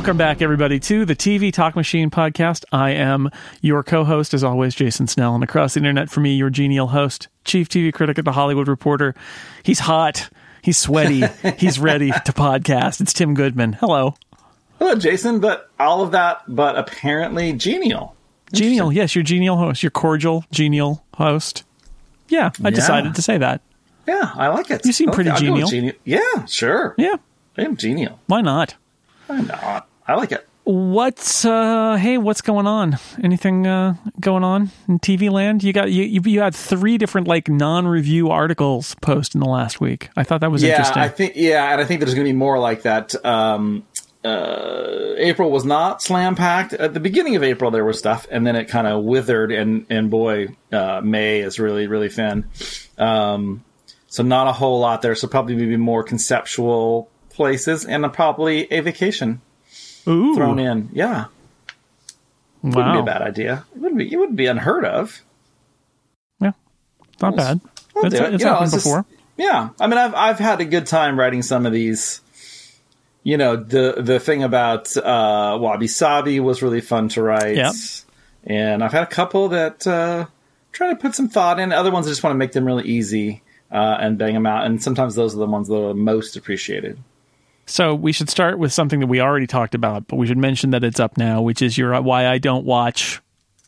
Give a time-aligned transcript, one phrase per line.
[0.00, 2.64] Welcome back, everybody, to the TV Talk Machine podcast.
[2.72, 3.28] I am
[3.60, 6.86] your co host, as always, Jason Snell, and across the internet for me, your genial
[6.86, 9.14] host, chief TV critic at The Hollywood Reporter.
[9.62, 10.30] He's hot,
[10.62, 11.24] he's sweaty,
[11.58, 13.02] he's ready to podcast.
[13.02, 13.74] It's Tim Goodman.
[13.74, 14.14] Hello.
[14.78, 18.16] Hello, Jason, but all of that, but apparently genial.
[18.54, 21.62] Genial, yes, your genial host, your cordial, genial host.
[22.28, 22.70] Yeah, I Yeah.
[22.70, 23.60] decided to say that.
[24.08, 24.80] Yeah, I like it.
[24.86, 25.68] You seem Okay, pretty I'll go with genial.
[25.68, 25.94] genial.
[26.06, 26.94] Yeah, sure.
[26.96, 27.16] Yeah,
[27.58, 28.18] I am genial.
[28.28, 28.76] why not?
[29.26, 29.86] Why not?
[30.10, 30.44] I like it.
[30.64, 32.98] What's uh hey, what's going on?
[33.22, 35.62] Anything uh going on in TV land?
[35.62, 39.80] You got you you, you had three different like non-review articles post in the last
[39.80, 40.10] week.
[40.16, 41.02] I thought that was Yeah, interesting.
[41.02, 41.34] I think.
[41.36, 43.14] Yeah, and I think there's going to be more like that.
[43.24, 43.86] Um,
[44.24, 46.72] uh, April was not slam packed.
[46.72, 49.52] At the beginning of April, there was stuff, and then it kind of withered.
[49.52, 52.48] And and boy, uh, May is really really thin.
[52.98, 53.64] Um,
[54.08, 55.14] so not a whole lot there.
[55.14, 59.40] So probably maybe more conceptual places, and probably a vacation
[60.08, 60.34] Ooh.
[60.34, 60.88] thrown in.
[60.92, 61.26] Yeah,
[62.62, 63.64] wouldn't be a bad idea.
[63.74, 64.12] It wouldn't be.
[64.12, 65.20] It wouldn't be unheard of.
[66.40, 66.52] Yeah.
[67.20, 67.60] Not bad.
[67.96, 68.34] It's, it.
[68.34, 69.04] it's You know, happened it's just- before.
[69.36, 72.20] yeah, I mean, I've I've had a good time writing some of these.
[73.22, 77.56] You know, the the thing about uh, Wabi Sabi was really fun to write.
[77.56, 77.74] Yep.
[78.44, 80.24] And I've had a couple that uh,
[80.72, 81.72] try to put some thought in.
[81.72, 84.64] Other ones I just want to make them really easy uh, and bang them out.
[84.64, 86.98] And sometimes those are the ones that are most appreciated.
[87.70, 90.70] So we should start with something that we already talked about, but we should mention
[90.70, 93.20] that it's up now, which is your why I don't watch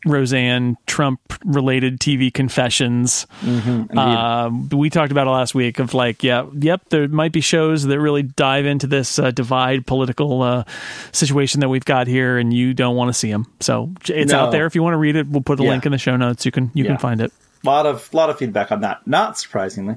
[0.05, 3.25] Roseanne Trump related TV confessions.
[3.41, 7.83] Uh, we talked about it last week of like, yeah, yep, there might be shows
[7.85, 10.65] that really dive into this uh, divide political uh,
[11.13, 13.45] situation that we've got here, and you don't want to see them.
[13.61, 14.39] So it's No.
[14.39, 14.65] out there.
[14.65, 15.69] If you want to read it, we'll put a Yeah.
[15.69, 16.45] link in the show notes.
[16.45, 16.89] You can you Yeah.
[16.91, 17.31] can find it.
[17.63, 19.05] Lot of lot of feedback on that.
[19.07, 19.95] Not surprisingly.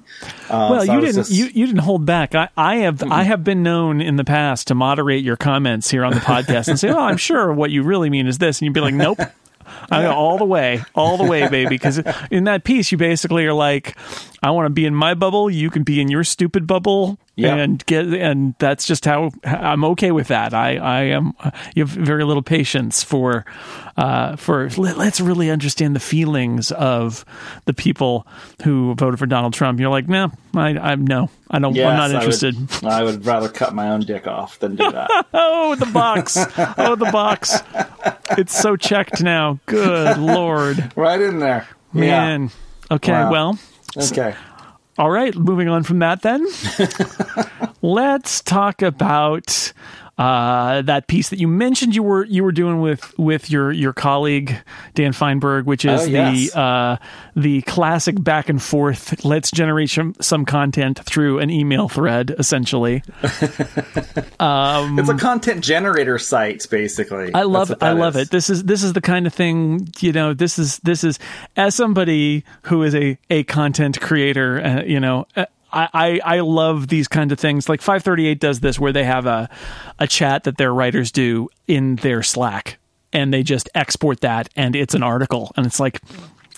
[0.49, 2.35] Uh, Well, so you didn't just- you, you didn't hold back.
[2.35, 6.05] I, I have I have been known in the past to moderate your comments here
[6.05, 8.67] on the podcast and say, "Oh, I'm sure what you really mean is this," and
[8.67, 9.19] you'd be like, "Nope."
[9.91, 11.69] I go all the way, all the way, baby.
[11.71, 12.01] Because
[12.31, 13.97] in that piece, you basically are like,
[14.43, 15.51] "I want to be in my bubble.
[15.51, 17.57] You can be in your stupid bubble." Yeah.
[17.57, 20.55] and get and that's just how I'm okay with that.
[20.55, 21.35] I I am
[21.75, 23.45] you have very little patience for
[23.99, 27.27] uh for let, let's really understand the feelings of
[27.67, 28.27] the people
[28.65, 29.79] who voted for Donald Trump.
[29.81, 31.75] You're like, no, I I'm no, I don't.
[31.75, 32.85] Yes, I'm not I would- interested.
[32.87, 35.27] I would rather cut my own dick off than do that.
[35.35, 36.39] Oh, the box.
[36.79, 37.59] oh, the box.
[38.39, 39.59] It's so checked now.
[39.67, 41.67] Good lord, right in there.
[41.93, 42.51] man.
[42.91, 43.31] Okay, Wow.
[43.31, 43.59] well,
[43.95, 44.05] Yeah.
[44.05, 44.35] Okay.
[44.99, 46.47] All right, moving on from that, then.
[47.83, 49.73] Let's talk about
[50.19, 53.93] uh, that piece that you mentioned you were you were doing with with your your
[53.93, 54.57] colleague
[54.95, 56.53] Dan Feinberg, which is Oh, yes.
[56.53, 56.97] the uh,
[57.35, 59.25] the classic back and forth.
[59.25, 63.03] Let's generate some, some content through an email thread, essentially.
[64.39, 67.35] It's a content generator site, basically.
[67.35, 68.31] I love I that love it.
[68.31, 70.35] This is this is the kind of thing you know.
[70.35, 71.19] This is this is
[71.57, 74.61] as somebody who is a a content creator.
[74.63, 75.27] Uh, you know.
[75.77, 77.69] Uh, I, I, I love these kind of things.
[77.69, 79.49] Like 538 does this where they have a,
[79.99, 82.79] a chat that their writers do in their Slack
[83.13, 85.53] and they just export that and it's an article.
[85.57, 86.01] And it's like,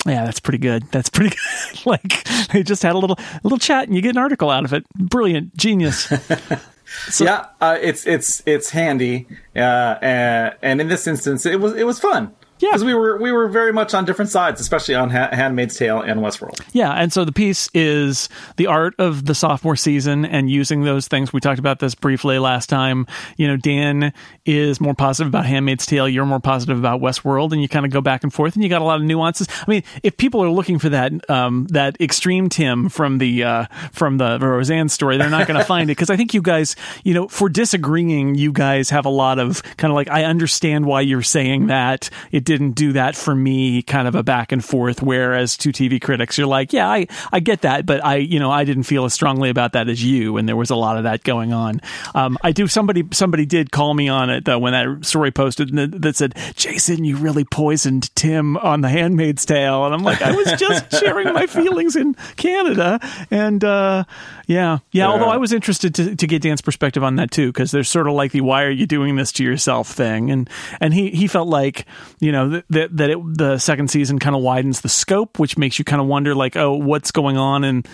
[0.07, 0.85] yeah, that's pretty good.
[0.91, 1.37] That's pretty
[1.75, 1.87] good.
[1.87, 4.65] like they just had a little, a little chat and you get an article out
[4.65, 4.89] of it.
[4.95, 5.57] Brilliant.
[5.57, 6.11] Genius.
[7.21, 11.85] yeah, uh, it's it's it's handy, uh, and, and in this instance, it was it
[11.85, 12.35] was fun.
[12.69, 12.73] Yeah.
[12.73, 16.01] because we were we were very much on different sides, especially on ha- Handmaid's Tale
[16.01, 16.61] and Westworld.
[16.73, 21.09] Yeah, and so the piece is the art of the sophomore season and using those
[21.09, 21.33] things.
[21.33, 23.07] We talked about this briefly last time.
[23.37, 24.13] You know, Dan
[24.45, 26.09] is more positive about Handmaid's Tale.
[26.09, 28.69] You're more positive about Westworld, and you kind of go back and forth, and you
[28.71, 29.49] got a lot of nuances.
[29.51, 33.65] I mean, if people are looking for that um, that extreme Tim from the uh,
[33.93, 36.77] from the Roseanne story, they're not going to find it because I think you guys,
[37.05, 40.87] you know, for disagreeing, you guys have a lot of kind of like I understand
[40.87, 42.11] why you're saying that.
[42.33, 45.03] It didn't do that for me, kind of a back and forth.
[45.03, 48.51] Whereas two TV critics, you're like, yeah, I I get that, but I you know
[48.51, 51.05] I didn't feel as strongly about that as you, and there was a lot of
[51.05, 51.81] that going on.
[52.15, 52.67] Um, I do.
[52.67, 56.35] Somebody somebody did call me on it though when that story posted that, that said,
[56.55, 60.91] Jason, you really poisoned Tim on The Handmaid's Tale, and I'm like, I was just
[61.01, 62.99] sharing my feelings in Canada,
[63.31, 64.05] and uh,
[64.47, 65.07] yeah, yeah.
[65.07, 68.09] Although I was interested to, to get Dan's perspective on that too, because there's sort
[68.09, 70.51] of like the "why are you doing this to yourself" thing, and
[70.81, 71.87] and he he felt like
[72.21, 75.59] you know that that, that it, the second season kind of widens the scope, which
[75.59, 77.85] makes you kind of wonder like, oh, what's going on in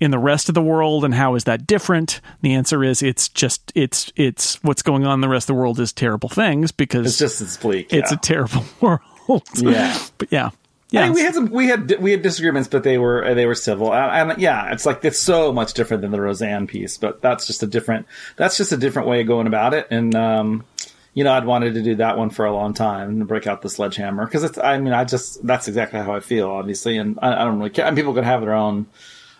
[0.00, 2.20] in the rest of the world, and how is that different?
[2.40, 5.60] The answer is it's just it's it's what's going on in the rest of the
[5.60, 7.92] world is terrible things because It's just it's bleak.
[7.92, 8.16] it's yeah.
[8.16, 9.42] a terrible world.
[9.56, 9.98] Yeah.
[10.18, 10.50] but yeah, I
[10.90, 11.04] yeah.
[11.04, 13.94] mean, we had some, we had we had disagreements, but they were they were civil,
[13.94, 17.46] and, and yeah, it's like it's so much different than the Roseanne piece, but that's
[17.46, 18.06] just a different
[18.36, 20.64] that's just a different way of going about it, and um,
[21.14, 23.62] you know, I'd wanted to do that one for a long time and break out
[23.62, 24.58] the sledgehammer because it's.
[24.58, 27.70] I mean, I just that's exactly how I feel, obviously, and I, I don't really
[27.70, 27.86] care.
[27.86, 28.86] And people can have their own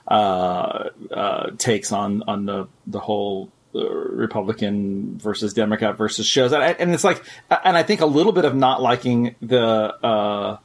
[0.06, 6.62] uh, uh, takes on on the the whole uh, Republican versus Democrat versus shows, and,
[6.62, 7.24] and, it's like,
[7.64, 9.58] and I think a little bit of not liking the
[10.04, 10.58] uh,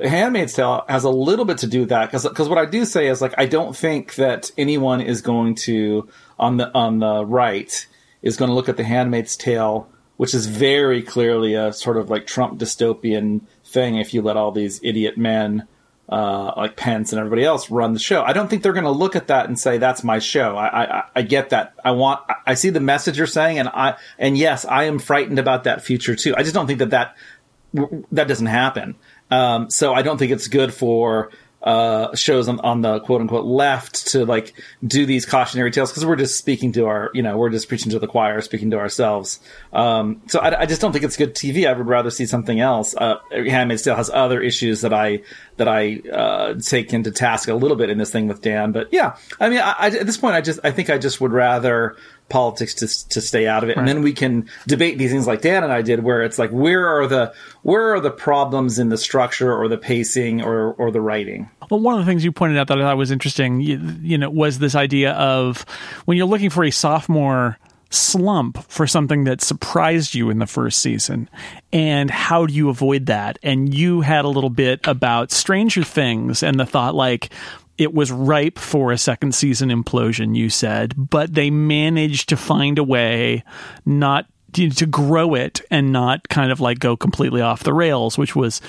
[0.00, 2.84] Handmaid's Tale has a little bit to do with that because because what I do
[2.84, 6.08] say is like I don't think that anyone is going to
[6.38, 7.86] on the on the right
[8.22, 12.10] is going to look at the Handmaid's Tale, which is very clearly a sort of
[12.10, 13.96] like Trump dystopian thing.
[13.96, 15.66] If you let all these idiot men
[16.08, 18.22] uh, like Pence and everybody else run the show.
[18.22, 20.56] I don't think they're going to look at that and say that's my show.
[20.56, 21.74] I, I, I get that.
[21.84, 22.20] I want.
[22.46, 25.82] I see the message you're saying, and I and yes, I am frightened about that
[25.82, 26.34] future too.
[26.36, 27.16] I just don't think that that
[28.12, 28.96] that doesn't happen.
[29.30, 31.30] Um, so I don't think it's good for
[31.64, 34.52] uh, shows on, on the quote unquote left to like
[34.86, 37.90] do these cautionary tales because we're just speaking to our, you know, we're just preaching
[37.90, 39.40] to the choir, speaking to ourselves.
[39.72, 41.66] Um, so I, I, just don't think it's good TV.
[41.66, 42.94] I would rather see something else.
[42.94, 45.22] Uh, Handmaid's Tale has other issues that I
[45.56, 48.72] that I uh, take into task a little bit in this thing with Dan.
[48.72, 51.20] But yeah, I mean, I, I, at this point, I just I think I just
[51.20, 51.96] would rather
[52.28, 53.78] politics to to stay out of it, right.
[53.78, 56.50] and then we can debate these things like Dan and I did, where it's like
[56.50, 60.90] where are the where are the problems in the structure or the pacing or or
[60.90, 61.50] the writing.
[61.70, 64.18] Well, one of the things you pointed out that I thought was interesting, you, you
[64.18, 65.64] know, was this idea of
[66.04, 67.58] when you're looking for a sophomore
[67.94, 71.28] slump for something that surprised you in the first season
[71.72, 76.42] and how do you avoid that and you had a little bit about stranger things
[76.42, 77.30] and the thought like
[77.78, 82.78] it was ripe for a second season implosion, you said, but they managed to find
[82.78, 83.42] a way
[83.84, 88.36] not to grow it and not kind of like go completely off the rails, which
[88.36, 88.60] was,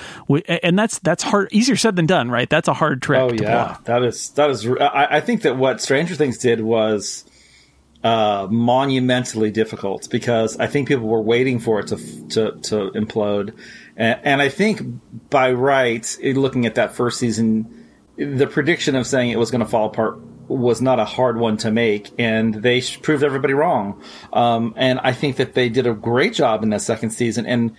[0.48, 2.50] and that's that's hard, easier said than done, right?
[2.50, 3.20] That's a hard trick.
[3.20, 4.66] Oh yeah, that is that is.
[4.66, 7.24] I, I, think that what Stranger Things did was
[8.02, 13.54] uh, monumentally difficult because I think people were waiting for it to to, to implode,
[13.96, 14.82] and, and I think
[15.30, 17.75] by right, looking at that first season
[18.16, 20.18] the prediction of saying it was going to fall apart
[20.48, 24.00] was not a hard one to make, and they proved everybody wrong.
[24.32, 27.76] Um, and I think that they did a great job in that second season, and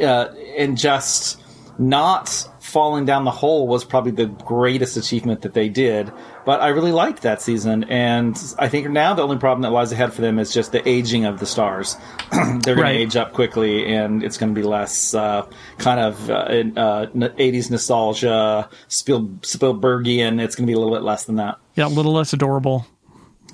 [0.00, 1.40] uh, and just
[1.78, 6.10] not falling down the hole was probably the greatest achievement that they did.
[6.44, 9.92] But I really liked that season, and I think now the only problem that lies
[9.92, 11.96] ahead for them is just the aging of the stars.
[12.32, 12.92] They're going right.
[12.94, 15.46] to age up quickly, and it's going to be less uh,
[15.78, 20.42] kind of uh, uh, 80s nostalgia, Spiel- Spielbergian.
[20.42, 21.58] It's going to be a little bit less than that.
[21.76, 22.86] Yeah, a little less adorable.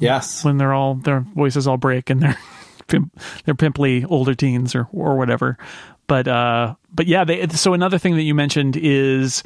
[0.01, 2.39] Yes, when they're all their voices all break and they're
[3.45, 5.59] they're pimply older teens or or whatever.
[6.11, 9.45] But uh, but yeah, they, so another thing that you mentioned is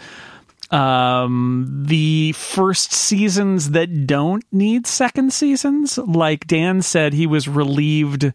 [0.71, 5.99] um the first seasons that don't need second seasons.
[5.99, 8.33] Like dan said he was relieved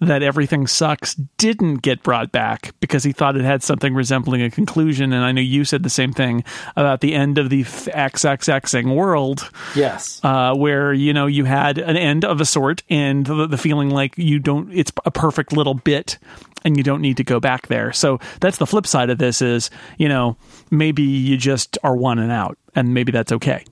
[0.00, 4.50] that everything sucks didn't get brought back because he thought it had something resembling a
[4.50, 5.14] conclusion.
[5.14, 6.44] And i know you said the same thing
[6.76, 10.20] about the end of the xxxing world yes.
[10.22, 13.88] uh, where you know you had an end of a sort and the, the feeling
[13.88, 16.18] like you don't it's a perfect little bit
[16.64, 17.92] and you don't need to go back there.
[17.92, 20.36] So that's the flip side of this is, you know,
[20.70, 23.64] maybe you just are one and out and maybe that's okay.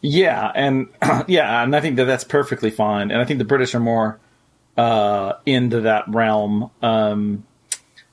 [0.00, 0.88] Yeah, and
[1.26, 3.10] yeah, and I think that that's perfectly fine.
[3.10, 4.20] And I think the British are more
[4.76, 6.70] uh, into that realm.
[6.82, 7.44] Um,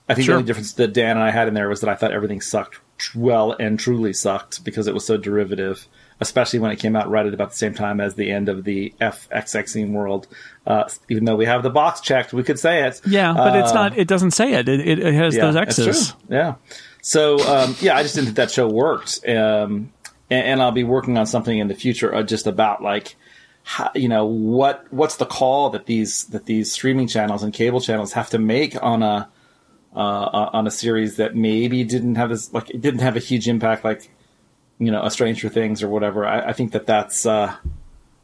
[0.09, 0.33] I think sure.
[0.33, 2.41] the only difference that Dan and I had in there was that I thought everything
[2.41, 2.79] sucked
[3.15, 5.87] well and truly sucked because it was so derivative
[6.21, 8.63] especially when it came out right at about the same time as the end of
[8.63, 10.27] the FXXing world.
[10.65, 13.01] Uh, even though we have the box checked, we could say it.
[13.05, 13.97] Yeah, but uh, it's not.
[13.97, 14.69] It doesn't say it.
[14.69, 16.13] It, it has yeah, those X's.
[16.29, 16.55] Yeah.
[17.01, 19.91] So um, yeah, I just didn't think that show worked, um,
[20.29, 23.15] and, and, I'll be working on something in the future uh, just about like.
[23.67, 24.85] How, you know what?
[24.93, 28.81] What's the call that these that these streaming channels and cable channels have to make
[28.81, 29.27] on a
[29.95, 33.47] uh, on a series that maybe didn't have this like it didn't have a huge
[33.47, 34.09] impact like
[34.79, 36.25] you know, a Stranger Things or whatever.
[36.25, 37.55] I, I think that that's uh,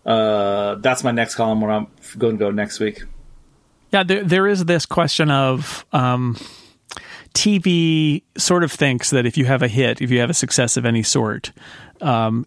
[0.05, 3.03] uh, that's my next column where I'm going to go next week.
[3.91, 6.37] Yeah, there there is this question of um,
[7.33, 10.77] TV sort of thinks that if you have a hit, if you have a success
[10.77, 11.51] of any sort,
[12.01, 12.45] um,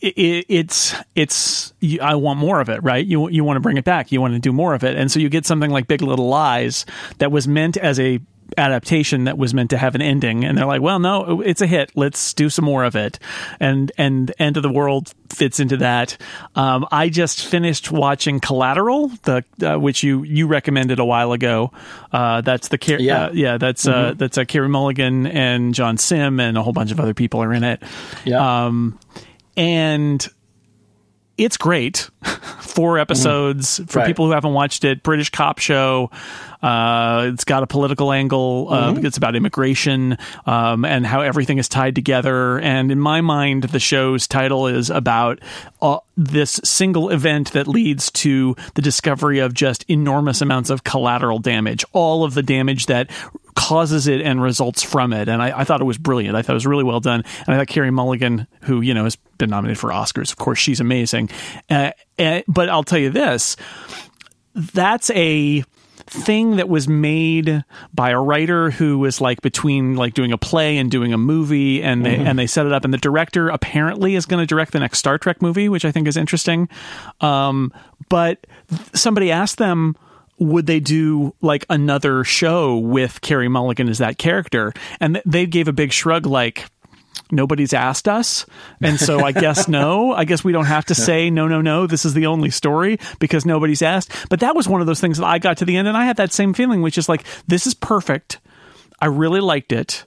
[0.00, 3.04] it, it's it's I want more of it, right?
[3.04, 5.10] You you want to bring it back, you want to do more of it, and
[5.10, 6.86] so you get something like Big Little Lies
[7.18, 8.20] that was meant as a
[8.56, 11.66] adaptation that was meant to have an ending and they're like well no it's a
[11.66, 11.90] hit.
[11.94, 13.18] Let's do some more of it.
[13.60, 16.16] And and end of the world fits into that.
[16.54, 21.72] Um, i just finished watching collateral the uh, which you you recommended a while ago.
[22.12, 23.58] Uh, that's the Car- yeah uh, yeah.
[23.58, 24.10] that's uh, mm-hmm.
[24.10, 27.42] uh that's a Carey Mulligan and John Simm and a whole bunch of other people
[27.42, 27.82] are in it.
[28.24, 28.66] Yeah.
[28.66, 28.98] Um,
[29.56, 30.26] and
[31.38, 32.10] it's great
[32.60, 34.06] four episodes for Right.
[34.06, 35.02] people who haven't watched it.
[35.02, 36.10] British cop show.
[36.62, 38.68] Uh, it's got a political angle.
[38.70, 39.06] Uh, Mm-hmm.
[39.06, 40.16] It's about immigration
[40.46, 42.58] um, and how everything is tied together.
[42.58, 45.40] And in my mind, the show's title is about
[45.82, 51.38] uh, this single event that leads to the discovery of just enormous amounts of collateral
[51.38, 51.84] damage.
[51.92, 53.10] All of the damage that
[53.56, 55.28] causes it and results from it.
[55.28, 56.36] And I, I thought it was brilliant.
[56.36, 57.24] I thought it was really well done.
[57.46, 60.58] And I thought Carey Mulligan, who you know has been nominated for Oscars, of course,
[60.58, 61.30] she's amazing.
[61.68, 63.56] Uh, uh, but I'll tell you this:
[64.54, 65.64] that's a
[66.08, 70.78] thing that was made by a writer who was like between like doing a play
[70.78, 74.14] and doing a movie and they and they set it up and the director apparently
[74.14, 76.68] is going to direct the next Star Trek movie which I think is interesting
[77.20, 77.72] um
[78.08, 78.46] but
[78.94, 79.96] somebody asked them
[80.38, 84.72] would they do like another show with Carey Mulligan as that character?
[85.00, 86.66] And th- they gave a big shrug like
[87.30, 88.46] nobody's asked us.
[88.80, 90.12] And so i guess no.
[90.12, 92.98] I guess we don't have to say no no no this is the only story
[93.18, 94.12] because nobody's asked.
[94.28, 96.04] But that was one of those things that i got to the end and i
[96.04, 98.38] had that same feeling which is like this is perfect.
[99.00, 100.04] I really liked it.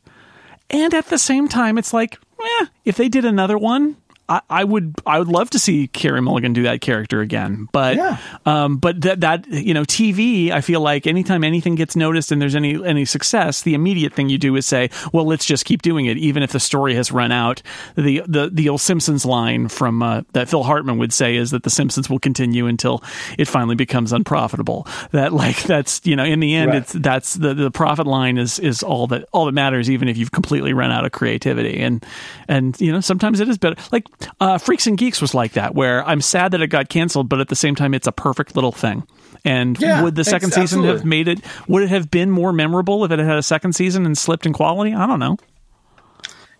[0.70, 3.98] And at the same time it's like eh, if they did another one
[4.30, 7.96] I, I would I would love to see Carey Mulligan do that character again, but
[7.98, 8.18] Yeah.
[8.46, 12.42] um, but that that you know TV I feel like anytime anything gets noticed and
[12.42, 15.82] there's any any success, the immediate thing you do is say, well, let's just keep
[15.82, 17.62] doing it, even if the story has run out.
[17.96, 21.64] The the the old Simpsons line from uh, that Phil Hartman would say is that
[21.64, 23.04] the Simpsons will continue until
[23.38, 24.88] it finally becomes unprofitable.
[25.12, 26.78] That like that's you know in the end Right.
[26.84, 30.18] it's that's the the profit line is is all that all that matters, even if
[30.18, 32.06] you've completely run out of creativity and
[32.48, 33.76] and you know sometimes it is better.
[33.92, 34.06] Like
[34.40, 37.40] uh, Freaks and Geeks was like that, where I'm sad that it got canceled, but
[37.40, 39.04] at the same time it's a perfect little thing.
[39.46, 41.40] And Yeah, would the second season have made it?
[41.68, 44.54] Would it have been more memorable if it had a second season and slipped in
[44.54, 44.94] quality?
[44.94, 45.38] I don't know.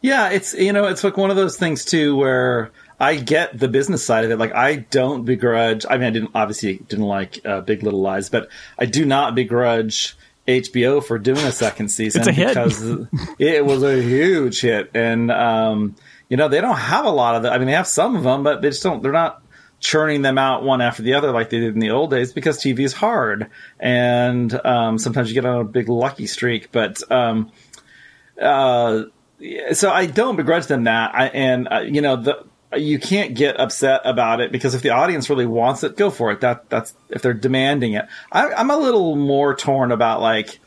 [0.02, 3.68] Yeah, it's you know, it's like one of those things too where I get the
[3.68, 4.38] business side of it.
[4.38, 5.86] Like I don't begrudge.
[5.90, 8.48] I mean, I didn't obviously didn't like uh, Big Little Lies, but
[8.78, 10.16] I do not begrudge
[10.48, 12.48] HBO for doing a second season It's a hit.
[12.50, 12.82] because
[13.40, 15.96] it was a huge hit, and um,
[16.30, 17.52] you know they don't have a lot of the.
[17.52, 19.04] I mean, they have some of them, but they just don't.
[19.04, 19.42] They're not
[19.82, 22.60] churning them out one after the other like they did in the old days because
[22.60, 27.00] TV is hard, and um, sometimes you get on a big lucky streak, but.
[27.12, 27.52] Um,
[28.42, 29.04] uh,
[29.74, 31.14] so I don't begrudge them that.
[31.14, 32.46] I, and uh, you know, the
[32.78, 36.32] you can't get upset about it because if the audience really wants it, go for
[36.32, 36.42] it.
[36.42, 38.06] That that's if they're demanding it.
[38.32, 40.60] I, I'm a little more torn about like,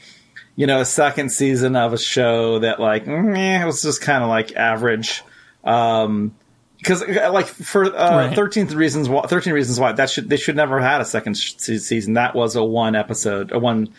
[0.57, 4.23] you know, a second season of a show that like, meh, it was just kind
[4.23, 5.23] of like average.
[5.64, 6.35] Um,
[6.78, 8.35] because like for uh, Right.
[8.35, 11.37] 13 reasons why 13 reasons why that should they should never have had a second
[11.38, 12.14] sh- season.
[12.14, 13.90] That was a one episode a one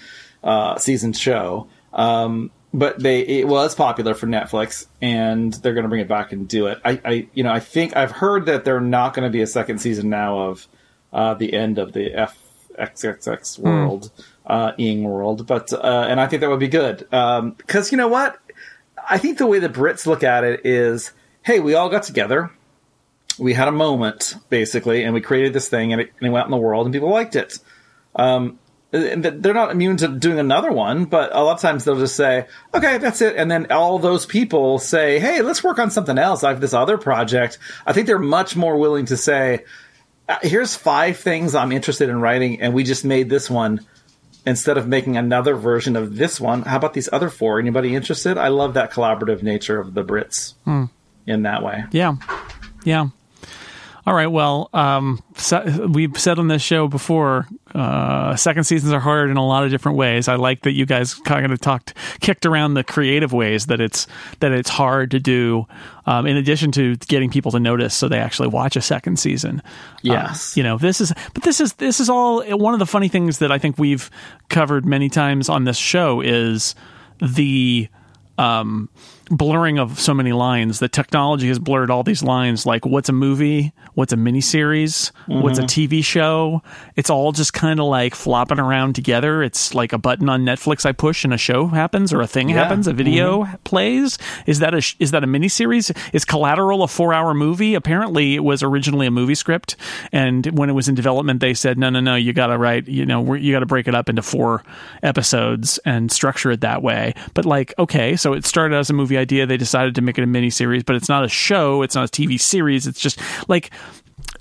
[0.44, 1.68] uh, season show.
[1.94, 6.34] Um, but they it was popular for Netflix and they're going to bring it back
[6.34, 6.82] and do it.
[6.84, 9.48] I, I you know I think I've heard that they're not going to be a
[9.48, 10.68] second season now of
[11.14, 12.10] uh, the end of the
[12.78, 14.12] FXXX world
[14.46, 17.08] uh, Ing world but uh, and I think that would be good.
[17.10, 18.40] Because you know what?
[19.10, 21.12] I think the way the Brits look at it is
[21.44, 22.52] hey we all got together
[23.38, 26.44] we had a moment basically, and we created this thing, and it, and it went
[26.44, 27.60] out in the world, and people liked it.
[28.16, 28.60] Um,
[28.92, 32.46] they're not immune to doing another one, but a lot of times they'll just say,
[32.76, 36.44] "Okay, that's it," and then all those people say, "Hey, let's work on something else."
[36.44, 37.58] I have this other project.
[37.88, 39.66] I think they're much more willing to say,
[40.30, 43.82] "Uh, "Here's five things I'm interested in writing, and we just made this one."
[44.46, 47.60] Instead of making another version of this one, how about these other four?
[47.60, 48.38] Anybody interested?
[48.38, 50.54] I love that collaborative nature of the Brits
[51.26, 51.84] in that way.
[51.92, 52.16] Yeah,
[52.84, 53.08] yeah.
[54.06, 54.28] All right.
[54.28, 59.38] Well, um, so, we've said on this show before, uh, second seasons are hard in
[59.38, 60.28] a lot of different ways.
[60.28, 64.06] I like that you guys kind of talked, kicked around the creative ways that it's
[64.42, 65.68] that it's hard to do.
[66.06, 69.62] Um, in addition to getting people to notice, so they actually watch a second season.
[70.02, 70.52] Yes.
[70.52, 73.08] Uh, you know this is, but this is this is all one of the funny
[73.08, 74.12] things that I think we've
[74.50, 76.76] covered many times on this show is
[77.22, 77.88] the
[78.38, 78.90] um,
[79.30, 80.80] blurring of so many lines.
[80.80, 82.66] The technology has blurred all these lines.
[82.66, 83.74] Like, what's a movie?
[83.94, 85.12] What's a miniseries?
[85.42, 86.62] What's a TV show?
[86.96, 89.44] It's all just kind of like flopping around together.
[89.44, 92.50] It's like a button on Netflix I push and a show happens, or a thing
[92.50, 94.18] happens, a video plays.
[94.46, 95.96] Is that a is that a miniseries?
[96.14, 97.76] Is Collateral a four hour movie?
[97.76, 99.76] Apparently, it was originally a movie script,
[100.12, 102.88] and when it was in development, they said, no, no, no, you got to write,
[102.88, 104.64] you know, you got to break it up into four
[105.02, 107.14] episodes and structure it that way.
[107.34, 109.46] But like, okay, so it started as a movie idea.
[109.46, 111.82] They decided to make it a mini series, but it's not a show.
[111.82, 112.88] It's not a TV series.
[112.88, 113.70] It's just like,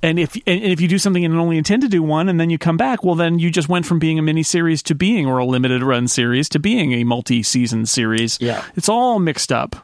[0.04, 2.48] and if and if you do something and only intend to do one, and then
[2.48, 5.26] you come back, well, then you just went from being a mini series to being
[5.26, 8.40] or a limited run series to being a multi season series.
[8.40, 8.64] Yeah.
[8.76, 9.74] it's all mixed up.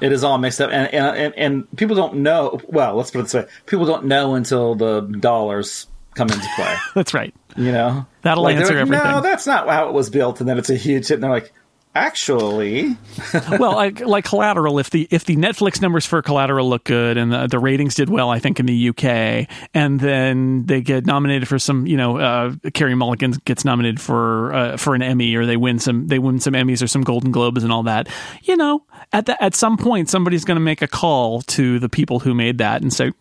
[0.00, 2.60] It is all mixed up, and, and and and people don't know.
[2.68, 6.76] Well, let's put it this way: people don't know until the dollars come into play.
[6.94, 7.34] That's right.
[7.56, 9.10] You know, That'll like, answer like, everything.
[9.10, 11.14] No, that's not how it was built, and then it's a huge hit.
[11.14, 11.52] And they're like,
[11.98, 12.96] actually,
[13.58, 17.32] well, like, like Collateral, if the if the Netflix numbers for Collateral look good and
[17.32, 21.48] the, the ratings did well, I think in the UK, and then they get nominated
[21.48, 25.44] for some, you know, uh, Carey Mulligan gets nominated for uh, for an Emmy, or
[25.44, 28.08] they win some they win some Emmys or some Golden Globes and all that.
[28.44, 31.88] You know, at the, at some point, somebody's going to make a call to the
[31.88, 33.12] people who made that and say.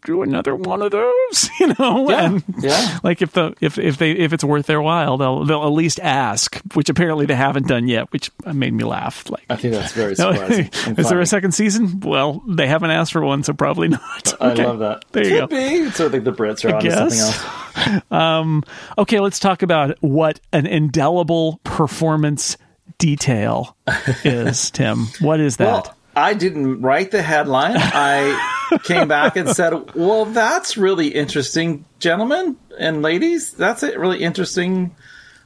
[0.00, 2.08] "Mm, Do another one of those, you know.
[2.10, 2.98] Yeah, and yeah.
[3.02, 6.00] like if the if if they if it's worth their while, they'll they'll at least
[6.00, 9.28] ask, which apparently they haven't done yet, which made me laugh.
[9.30, 10.70] Like, I think that's very surprising.
[10.96, 12.00] is there a second season?
[12.00, 14.34] Well, they haven't asked for one, so probably not.
[14.40, 14.64] I Okay.
[14.66, 15.04] love that.
[15.12, 15.56] There you Could go.
[15.84, 15.90] be.
[15.90, 18.64] So I think the Brits are onto something else.
[18.98, 22.56] Okay, let's talk about what an indelible performance
[22.98, 23.76] detail
[24.24, 25.06] is, Tim.
[25.20, 25.66] What is that?
[25.66, 27.74] Well, I didn't write the headline.
[27.76, 33.52] I came back and said, "Well, that's really interesting, gentlemen and ladies.
[33.52, 34.94] That's a really interesting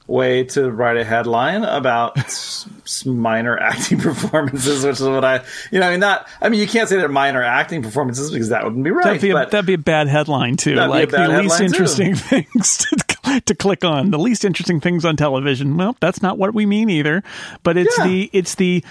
[0.06, 2.16] way to write a headline about
[3.06, 6.26] minor acting performances, which is what I, you know, I mean, not.
[6.40, 9.04] I mean, you can't say they're minor acting performances because that wouldn't be right.
[9.04, 10.74] That'd be, a, but that'd be a bad headline too.
[10.74, 11.64] That'd be a Like the least headline, too.
[11.64, 14.10] interesting things to, to click on.
[14.10, 15.76] The least interesting things on television.
[15.76, 17.22] Well, that's not what we mean either.
[17.62, 18.06] But it's Yeah.
[18.08, 18.82] the it's the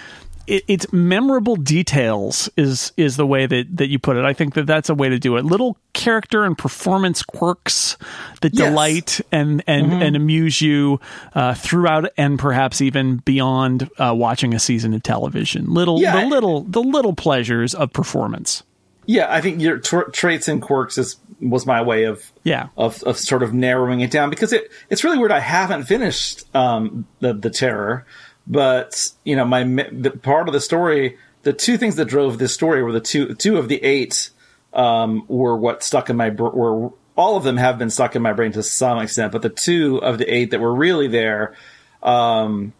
[0.50, 4.24] it, it's memorable details is is the way that that you put it.
[4.24, 5.44] I think that that's a way to do it.
[5.44, 7.96] Little character and performance quirks
[8.42, 8.68] that Yes.
[8.68, 11.00] delight and and and amuse you
[11.34, 15.72] uh, throughout and perhaps even beyond uh, watching a season of television.
[15.72, 16.20] Little Yeah.
[16.20, 18.62] the little the little pleasures of performance.
[19.06, 22.68] yeah, I think your tra- traits and quirks is was my way of Yeah.
[22.76, 25.32] of, of sort of narrowing it down because it it's really weird.
[25.32, 28.04] I haven't finished um, the the terror,
[28.50, 32.52] but you know my the part of the story, the two things that drove this
[32.52, 34.30] story were the two two of the eight
[34.72, 38.32] um, were what stuck in my were all of them have been stuck in my
[38.32, 41.54] brain to some extent, but the two of the eight that were really there
[42.02, 42.72] um,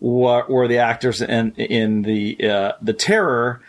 [0.00, 3.60] were, were the actors in in the uh, the terror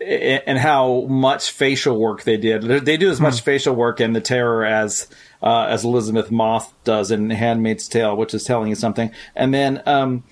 [0.00, 2.62] and how much facial work they did.
[2.62, 5.08] They do as much facial work in the terror as
[5.42, 9.12] uh, as Elisabeth Moss does in *Handmaid's Tale*, which is telling you something.
[9.34, 10.24] And then, um,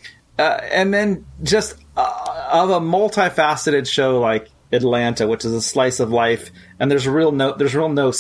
[0.43, 6.01] uh, and then just uh, of a multifaceted show like Atlanta, which is a slice
[6.01, 6.51] of life,
[6.81, 8.13] and there's real no, there's real no,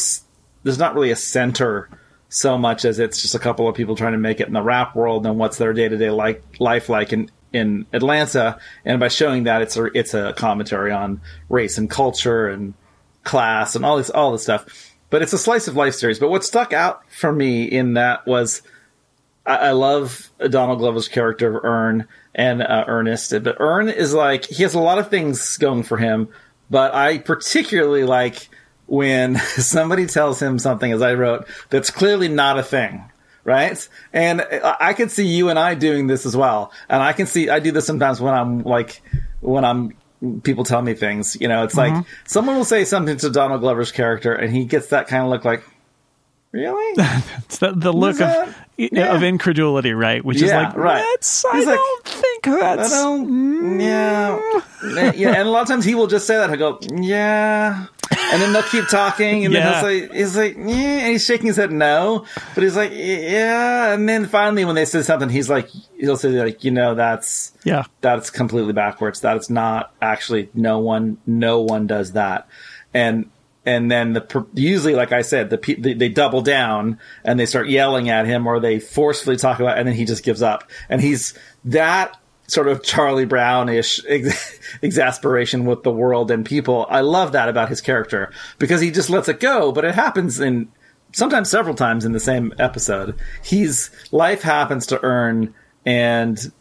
[0.62, 1.88] there's not really a center
[2.28, 4.62] so much as it's just a couple of people trying to make it in the
[4.62, 8.58] rap world and what's their day to day like life like in in Atlanta.
[8.84, 12.72] And by showing that, it's a it's a commentary on race and culture and
[13.24, 14.94] class and all this all this stuff.
[15.10, 16.20] But it's a slice of life series.
[16.20, 18.62] But what stuck out for me in that was
[19.46, 23.32] I, I love Donald Glover's character of Earn and uh, Earnest.
[23.42, 26.28] But Earn is like he has a lot of things going for him.
[26.70, 28.48] But I particularly like
[28.86, 33.04] when somebody tells him something, as I wrote, that's clearly not a thing.
[33.44, 33.88] Right.
[34.12, 36.72] And I I could see you and I doing this as well.
[36.88, 39.02] And I can see, I do this sometimes when I'm like,
[39.40, 39.96] when I'm,
[40.44, 43.90] people tell me things, you know, it's like someone will say something to Donald Glover's
[43.90, 45.64] character and he gets that kind of look like,
[46.52, 47.04] really?
[47.44, 49.14] It's the, the look of Yeah.
[49.14, 50.24] of incredulity, right?
[50.24, 51.04] Which is like, right.
[51.14, 52.90] that's, I like, don't think I that's.
[52.90, 54.40] don't, yeah,
[54.80, 55.12] mm.
[55.16, 55.30] yeah.
[55.38, 56.50] And a lot of times he will just say that.
[56.50, 59.82] I go, yeah, and then they'll keep talking, and Yeah.
[59.82, 60.64] then he'll say, he's like, yeah,
[61.04, 64.86] and he's shaking his head no, but he's like, yeah, and then finally when they
[64.86, 67.84] say something, he's like, he'll say like, you know, that's Yeah.
[68.00, 69.20] that's completely backwards.
[69.20, 72.48] That is not actually no one no one does that.
[72.94, 73.30] And
[73.64, 77.68] and then the usually like I said the they, they double down and they start
[77.68, 80.68] yelling at him or they forcefully talk about and then he just gives up.
[80.88, 86.86] And he's that sort of Charlie Brown-ish ex- exasperation with the world and people.
[86.90, 90.40] I love that about his character because he just lets it go, but it happens
[90.40, 90.68] in
[91.12, 93.18] sometimes several times in the same episode.
[93.44, 95.54] He's life happens to Earn
[95.86, 96.52] and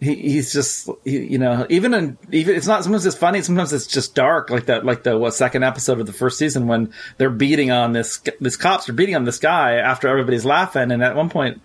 [0.00, 3.72] he, he's just he, you know even in even it's not sometimes it's funny sometimes
[3.72, 6.92] it's just dark like that like the what second episode of the first season when
[7.16, 11.02] they're beating on this this cops are beating on this guy after everybody's laughing and
[11.02, 11.60] at one point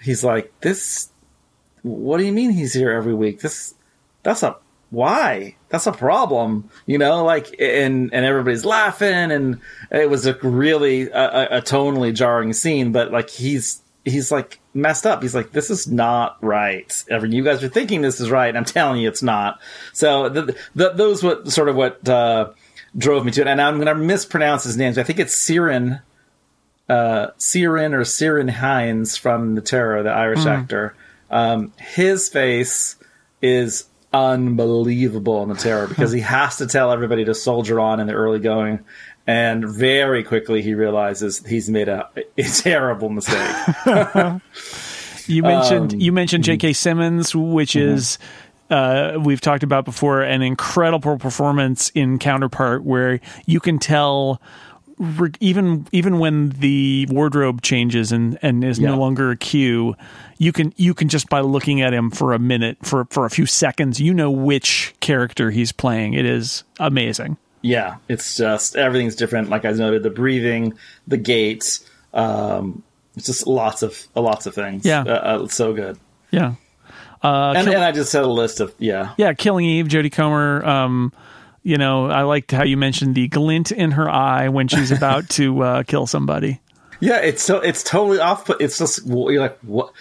[0.00, 1.08] he's like this
[1.82, 3.40] what do you mean he's here every week?
[3.40, 3.74] This
[4.22, 4.56] that's a
[4.90, 5.56] why?
[5.70, 11.08] That's a problem you know like and and everybody's laughing and it was a really
[11.08, 15.22] a, a- a tonally jarring scene but like he's he's like messed up.
[15.22, 17.04] He's like this is not right.
[17.08, 18.48] Ever you guys are thinking this is right.
[18.48, 19.60] And i'm telling you it's not.
[19.92, 22.50] So the, the, those what sort of what uh
[22.96, 23.46] drove me to it.
[23.46, 26.00] And i'm gonna mispronounce his names i think it's Siren
[26.88, 30.94] uh Siren or Siren Hinds from the Terror, the Irish actor.
[31.30, 32.96] Um, his face
[33.40, 38.06] is unbelievable in the Terror because he has to tell everybody to soldier on in
[38.06, 38.84] the early going,
[39.26, 43.56] and very quickly he realizes he's made a, a terrible mistake.
[45.26, 46.72] you mentioned um, you mentioned J.K.
[46.72, 47.94] Simmons, which mm-hmm.
[47.94, 48.18] is
[48.70, 54.40] uh, we've talked about before, an incredible performance in Counterpart, where you can tell
[55.40, 58.88] even even when the wardrobe changes and and is yeah.
[58.88, 59.94] no longer a Q,
[60.38, 63.30] you can you can just by looking at him for a minute for for a
[63.30, 66.14] few seconds, you know which character he's playing.
[66.14, 67.36] It is amazing.
[67.62, 69.48] Yeah, it's just everything's different.
[69.48, 70.74] Like I noted, the breathing,
[71.06, 72.82] the gaits, um,
[73.16, 74.84] it's just lots of lots of things.
[74.84, 75.98] Yeah, uh, uh, so good.
[76.30, 76.54] Yeah,
[77.22, 80.12] uh, and, Kill- and I just had a list of yeah, yeah, Killing Eve, Jodie
[80.12, 80.64] Comer.
[80.64, 81.12] Um,
[81.62, 85.28] you know, I liked how you mentioned the glint in her eye when she's about
[85.30, 86.60] to uh, kill somebody.
[87.00, 88.46] Yeah, it's so it's totally off.
[88.46, 89.92] But it's just you're like what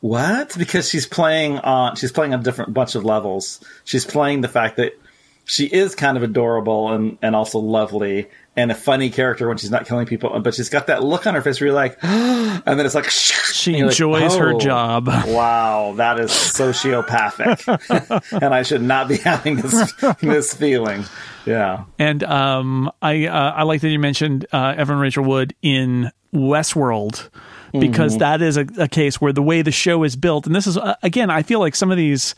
[0.00, 3.64] what because she's playing on she's playing on a different bunch of levels.
[3.84, 4.98] She's playing the fact that
[5.46, 9.70] she is kind of adorable and and also lovely and a funny character when she's
[9.70, 12.62] not killing people, but she's got that look on her face where you're like, and
[12.64, 15.08] then it's like she enjoys like, oh, her job.
[15.26, 21.04] Wow, that is sociopathic, and I should not be having this this feeling.
[21.44, 26.10] Yeah, and um, I uh, I like that you mentioned uh, Evan Rachel Wood in
[26.34, 27.28] Westworld
[27.72, 28.20] because mm-hmm.
[28.20, 30.76] that is a, a, case where the way the show is built, and this is
[30.76, 32.34] uh, again, I feel like some of these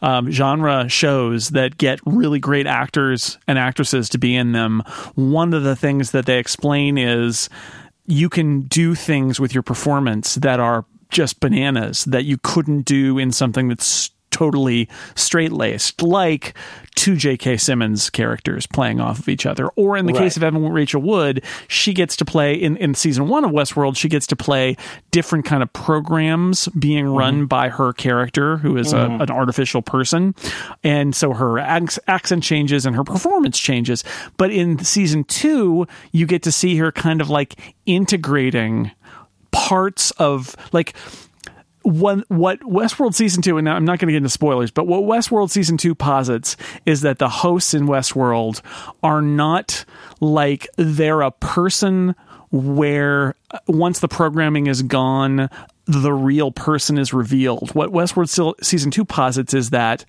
[0.00, 4.82] um, genre shows that get really great actors and actresses to be in them.
[5.14, 7.48] One of the things that they explain is
[8.06, 13.18] you can do things with your performance that are just bananas that you couldn't do
[13.18, 16.54] in something that's totally straight laced, like
[16.94, 17.56] two J.K.
[17.56, 19.68] Simmons characters playing off of each other.
[19.76, 20.22] Or in the right.
[20.22, 23.96] case of Evan Rachel Wood, she gets to play in, in season one of Westworld,
[23.96, 24.76] she gets to play
[25.10, 27.16] different kind of programs being mm-hmm.
[27.16, 29.20] run by her character, who is mm-hmm.
[29.20, 30.34] a, an artificial person.
[30.82, 34.04] And so her ac- accent changes and her performance changes.
[34.36, 38.90] But in season two, you get to see her kind of like integrating
[39.50, 40.94] parts of like
[41.82, 45.02] what what Westworld season two, and I'm not going to get into spoilers, but what
[45.02, 48.60] Westworld season two posits is that the hosts in Westworld
[49.02, 49.84] are not
[50.20, 52.14] like they're a person
[52.50, 55.48] where uh, once the programming is gone,
[55.86, 57.74] the real person is revealed.
[57.74, 60.04] What Westworld season two posits is that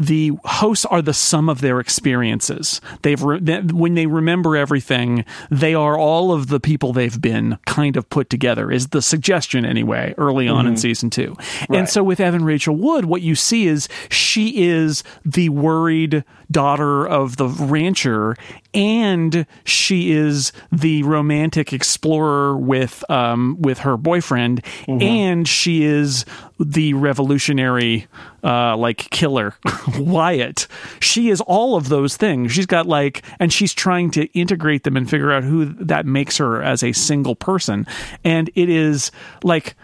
[0.00, 2.80] the hosts are the sum of their experiences.
[3.02, 7.96] They've re- when they remember everything, they are all of the people they've been kind
[7.96, 8.72] of put together.
[8.72, 10.68] Is the suggestion anyway early on mm-hmm.
[10.68, 11.36] in season two,
[11.68, 11.78] right.
[11.80, 17.06] and so with Evan Rachel Wood, what you see is she is the worried daughter
[17.06, 18.36] of the rancher,
[18.74, 25.02] and she is the romantic explorer with um, with her boyfriend, mm-hmm.
[25.02, 26.24] and she is
[26.58, 28.06] the revolutionary
[28.44, 29.54] uh, like killer
[29.98, 30.66] Wyatt.
[31.00, 32.52] She is all of those things.
[32.52, 36.36] She's got like, and she's trying to integrate them and figure out who that makes
[36.38, 37.86] her as a single person.
[38.24, 39.10] And it is
[39.42, 39.74] like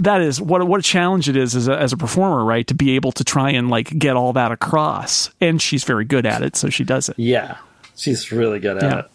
[0.00, 2.66] that is what what a challenge it is as a, as a performer, right?
[2.66, 6.26] To be able to try and like get all that across, and she's very good
[6.26, 7.18] at it, so she does it.
[7.18, 7.58] Yeah,
[8.00, 8.98] she's really good at yeah.
[9.00, 9.10] it.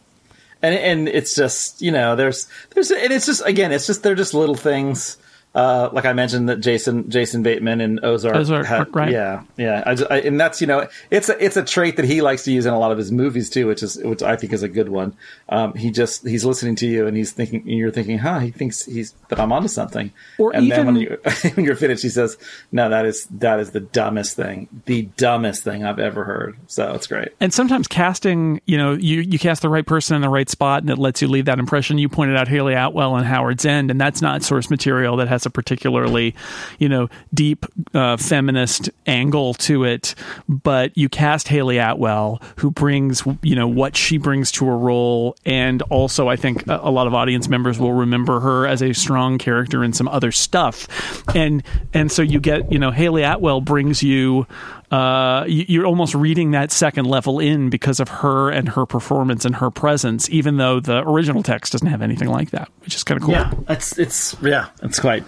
[0.62, 4.16] And and it's just you know there's there's and it's just again it's just they're
[4.16, 5.18] just little things
[5.56, 9.10] uh, like I mentioned that Jason Jason Bateman and Ozark, Ozark had, right?
[9.10, 12.04] Yeah, yeah, I just, I, and that's you know it's a it's a trait that
[12.04, 14.36] he likes to use in a lot of his movies too, which is which I
[14.36, 15.16] think is a good one.
[15.48, 18.40] Um, he just he's listening to you and he's thinking and you're thinking, huh?
[18.40, 20.12] He thinks he's that I'm onto something.
[20.38, 21.18] Or and even then when, you,
[21.54, 22.38] when you're finished, he says,
[22.74, 26.92] "No, that is that is the dumbest thing, the dumbest thing I've ever heard." So
[26.94, 27.30] it's great.
[27.40, 30.82] And sometimes casting, you know, you you cast the right person in the right spot,
[30.82, 31.98] and it lets you leave that impression.
[31.98, 35.45] You pointed out Hayley Atwell and Howard's End, and that's not source material that has
[35.46, 36.36] a particularly
[36.80, 40.16] you know, deep uh, feminist angle to it.
[40.48, 45.36] But you cast Hayley Atwell, who brings, you know, what she brings to a role.
[45.46, 48.94] And also, I think a, a lot of audience members will remember her as a
[48.94, 50.88] strong character in some other stuff.
[51.36, 54.48] And, and so you get, you know, Hayley Atwell brings you
[54.92, 59.56] uh, you're almost reading that second level in because of her and her performance and
[59.56, 63.20] her presence, even though the original text doesn't have anything like that, which is kind
[63.20, 63.34] of cool.
[63.34, 65.24] Yeah, it's it's yeah, it's quite,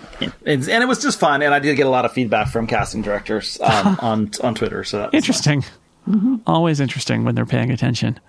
[0.46, 2.67] it's, and it was just fun, and I did get a lot of feedback from
[2.67, 4.84] casting directors um, on on Twitter.
[4.84, 5.63] So interesting,
[6.08, 6.38] mm-hmm.
[6.46, 8.20] always interesting when they're paying attention.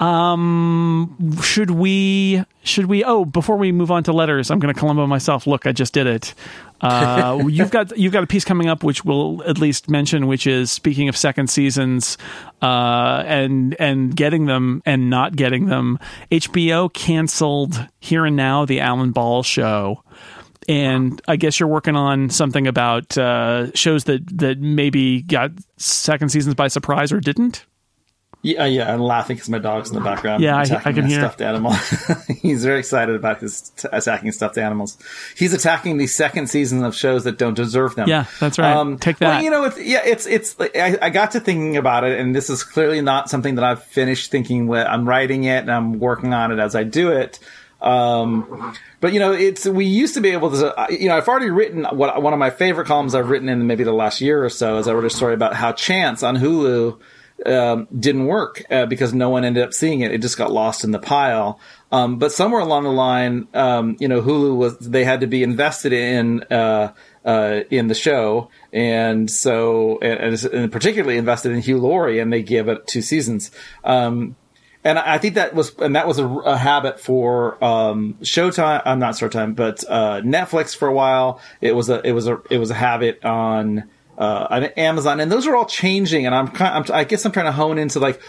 [0.00, 2.44] Um, should we?
[2.62, 3.02] Should we?
[3.04, 5.46] Oh, before we move on to letters, I'm going to Columbo myself.
[5.46, 6.34] Look, I just did it.
[6.80, 10.46] Uh, you've got you've got a piece coming up, which we'll at least mention, which
[10.46, 12.16] is speaking of second seasons,
[12.62, 15.98] uh, and and getting them and not getting them.
[16.30, 20.04] HBO canceled Here and Now, the Alan Ball show
[20.68, 26.28] and I guess you're working on something about uh, shows that that maybe got second
[26.28, 27.64] seasons by surprise or didn't.
[28.40, 30.44] Yeah, yeah, I'm laughing because my dog's in the background.
[30.44, 31.18] Yeah, I- attacking I can hear.
[31.20, 31.72] stuffed animal.
[32.40, 34.96] He's very excited about his t- attacking stuffed animals.
[35.36, 38.08] He's attacking the second season of shows that don't deserve them.
[38.08, 39.00] Yeah, that's right.
[39.00, 39.28] Take that.
[39.28, 40.54] Well, you know, it's, yeah, it's it's.
[40.60, 43.82] I, I got to thinking about it, and this is clearly not something that I've
[43.82, 44.86] finished thinking with.
[44.86, 47.40] I'm writing it, and I'm working on it as I do it.
[47.80, 50.86] Um, but you know, it's we used to be able to.
[50.90, 53.82] You know, I've already written what one of my favorite columns I've written in maybe
[53.82, 54.78] the last year or so.
[54.78, 57.00] Is I wrote a story about how Chance on Hulu
[57.46, 60.12] um, didn't work uh, because no one ended up seeing it.
[60.12, 61.60] It just got lost in the pile.
[61.90, 65.42] Um, but somewhere along the line, um, you know, Hulu was they had to be
[65.42, 66.92] invested in uh,
[67.24, 72.42] uh, in the show, and so and, and particularly invested in Hugh Laurie, and they
[72.42, 73.50] gave it two seasons.
[73.84, 74.36] Um,
[74.84, 78.82] and I think that was and that was a, a habit for um, Showtime.
[78.84, 81.40] I'm not Showtime, but uh, Netflix for a while.
[81.60, 83.88] It was a it was a it was a habit on
[84.18, 86.26] uh, on Amazon, and those are all changing.
[86.26, 88.20] And I'm, I'm I guess I'm trying to hone into like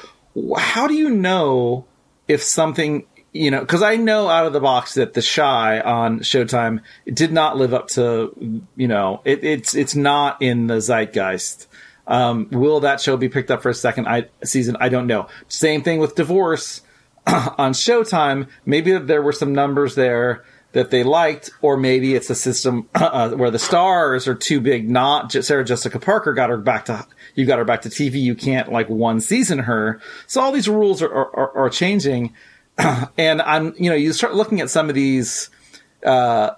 [0.58, 1.86] how do you know
[2.28, 6.20] if something you know because I know out of the box that The Chi on
[6.20, 11.66] Showtime did not live up to you know it, it's it's not in the zeitgeist.
[12.06, 14.78] Um, will that show be picked up for a second I- season?
[14.80, 15.28] I don't know.
[15.48, 16.82] Same thing with Divorce
[17.28, 18.48] on Showtime.
[18.66, 23.32] Maybe there were some numbers there that they liked, or maybe it's a system uh,
[23.32, 24.90] where the stars are too big.
[24.90, 27.06] Not Sarah Jessica Parker got her back to
[27.36, 28.22] you got her back to TV.
[28.22, 30.00] You can't like one season her.
[30.28, 32.34] So all these rules are are, are changing,
[33.18, 35.50] and I'm you know you start looking at some of these.
[36.04, 36.52] Uh,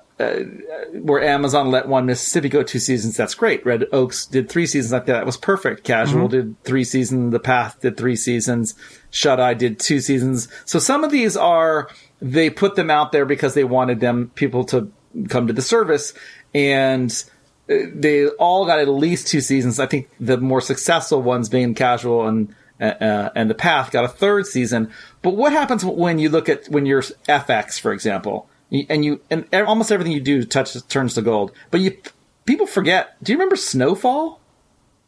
[0.93, 3.65] where Amazon let one Mississippi go two seasons, that's great.
[3.65, 5.13] Red Oaks did three seasons like that.
[5.13, 5.83] That was perfect.
[5.83, 7.31] Casual did three seasons.
[7.31, 8.75] The Path did three seasons.
[9.09, 10.47] Shut Eye did two seasons.
[10.65, 11.89] So some of these are,
[12.21, 14.91] they put them out there because they wanted them, people to
[15.29, 16.13] come to the service.
[16.53, 17.11] And
[17.69, 19.79] uh, they all got at least two seasons.
[19.79, 24.09] I think the more successful ones being Casual and, uh, and The Path got a
[24.09, 24.91] third season.
[25.21, 28.47] But what happens when you look at, when you're FX, for example?
[28.89, 31.51] and you and almost everything you do touches turns to gold.
[31.69, 31.97] But you
[32.45, 33.21] people forget.
[33.23, 34.39] Do you remember Snowfall?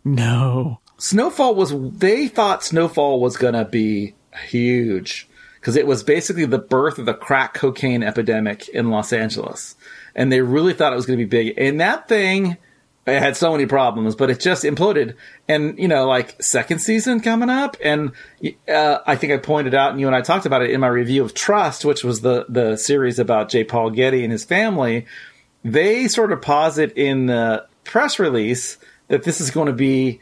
[0.04, 0.80] No.
[0.98, 4.16] Snowfall was they thought Snowfall was gonna be
[4.48, 5.30] huge
[5.64, 9.78] because it was basically the birth of the crack cocaine epidemic in Los Angeles,
[10.14, 11.54] and they really thought it was gonna be big.
[11.58, 12.58] And that thing.
[13.06, 15.16] It had so many problems, but it just imploded.
[15.50, 17.76] And, you know, like second season coming up.
[17.84, 18.14] And,
[18.66, 20.88] uh, I think I pointed out and you and I talked about it in my
[20.88, 23.66] review of Trust, which was the, the series about J.
[23.66, 25.06] Paul Getty and his family.
[25.66, 28.78] They sort of posit in the press release
[29.10, 30.22] that this is going to be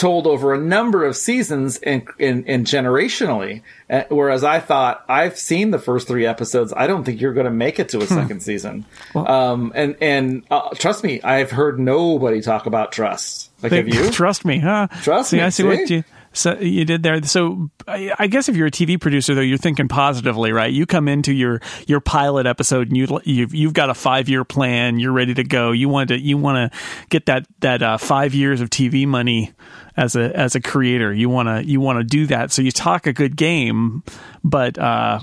[0.00, 3.60] told over a number of seasons and, and, and generationally.
[3.90, 6.72] Uh, whereas I thought I've seen the first three episodes.
[6.74, 8.86] I don't think you're going to make it to a second season.
[9.14, 13.50] um, and, and, uh, trust me, I've heard nobody talk about trust.
[13.62, 14.10] Like, have you?
[14.20, 14.88] Trust me, huh?
[15.02, 15.68] Trust see, me, I see, see?
[15.68, 17.22] what you so you did there.
[17.24, 20.72] So I, guess if you're a TV producer, though, you're thinking positively, right?
[20.72, 24.44] You come into your your pilot episode and you you've you've got a five year
[24.44, 25.00] plan.
[25.00, 25.72] You're ready to go.
[25.72, 29.52] You want to you want to get that that uh, five years of TV money
[29.96, 31.12] as a as a creator.
[31.12, 32.52] You want to you want to do that.
[32.52, 34.04] So you talk a good game,
[34.44, 35.20] but uh,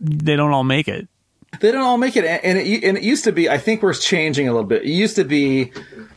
[0.00, 1.08] they don't all make it.
[1.60, 3.48] They don't all make it, and it and it used to be.
[3.48, 4.82] I think we're changing a little bit.
[4.82, 5.72] It used to be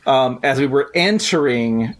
[0.06, 1.96] um, as we were entering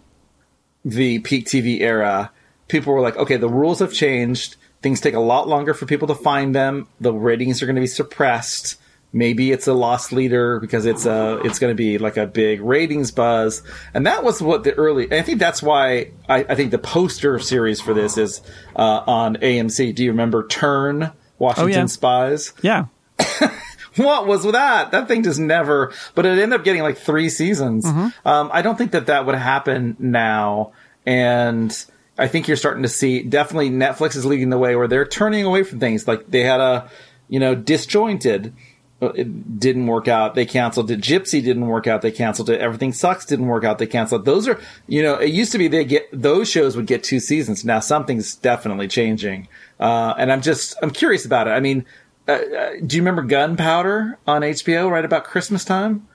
[0.84, 2.30] the peak TV era.
[2.68, 4.56] People were like, "Okay, the rules have changed.
[4.82, 6.86] Things take a lot longer for people to find them.
[7.00, 8.76] The ratings are going to be suppressed.
[9.12, 12.60] Maybe it's a loss leader because it's a it's going to be like a big
[12.60, 13.62] ratings buzz."
[13.92, 15.04] And that was what the early.
[15.04, 18.40] And I think that's why I, I think the poster series for this is
[18.76, 19.94] uh, on AMC.
[19.94, 21.12] Do you remember Turn?
[21.40, 21.86] Washington yeah.
[21.86, 22.52] Spies.
[22.62, 22.84] Yeah.
[24.04, 24.90] what was that?
[24.90, 25.92] That thing just never.
[26.14, 27.84] But it ended up getting like three seasons.
[27.84, 28.28] Mm-hmm.
[28.28, 30.72] Um, I don't think that that would happen now,
[31.06, 31.72] and
[32.18, 35.44] I think you're starting to see definitely Netflix is leading the way where they're turning
[35.44, 36.90] away from things like they had a,
[37.28, 38.52] you know, disjointed.
[39.00, 40.34] uh, It didn't work out.
[40.34, 41.00] They canceled it.
[41.00, 42.02] Gypsy didn't work out.
[42.02, 42.60] They canceled it.
[42.60, 43.78] Everything sucks didn't work out.
[43.78, 44.26] They canceled.
[44.26, 47.20] Those are, you know, it used to be they get those shows would get two
[47.20, 47.64] seasons.
[47.64, 49.48] Now something's definitely changing.
[49.78, 51.52] Uh, and I'm just I'm curious about it.
[51.52, 51.86] I mean,
[52.30, 56.06] uh, uh, do you remember Gunpowder on HBO right about Christmas time?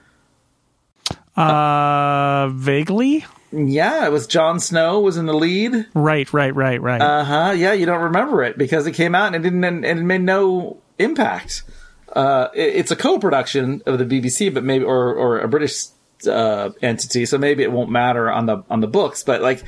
[1.36, 3.24] Uh, vaguely.
[3.52, 5.86] Yeah, it was Jon Snow was in the lead.
[5.94, 6.30] Right.
[6.32, 6.54] Right.
[6.54, 6.80] Right.
[6.80, 7.00] Right.
[7.00, 7.50] Uh huh.
[7.56, 10.22] Yeah, you don't remember it because it came out and it didn't and it made
[10.22, 11.62] no impact.
[12.12, 15.86] Uh, it, it's a co-production of the BBC, but maybe or or a British
[16.26, 19.22] uh, entity, so maybe it won't matter on the on the books.
[19.22, 19.62] But like,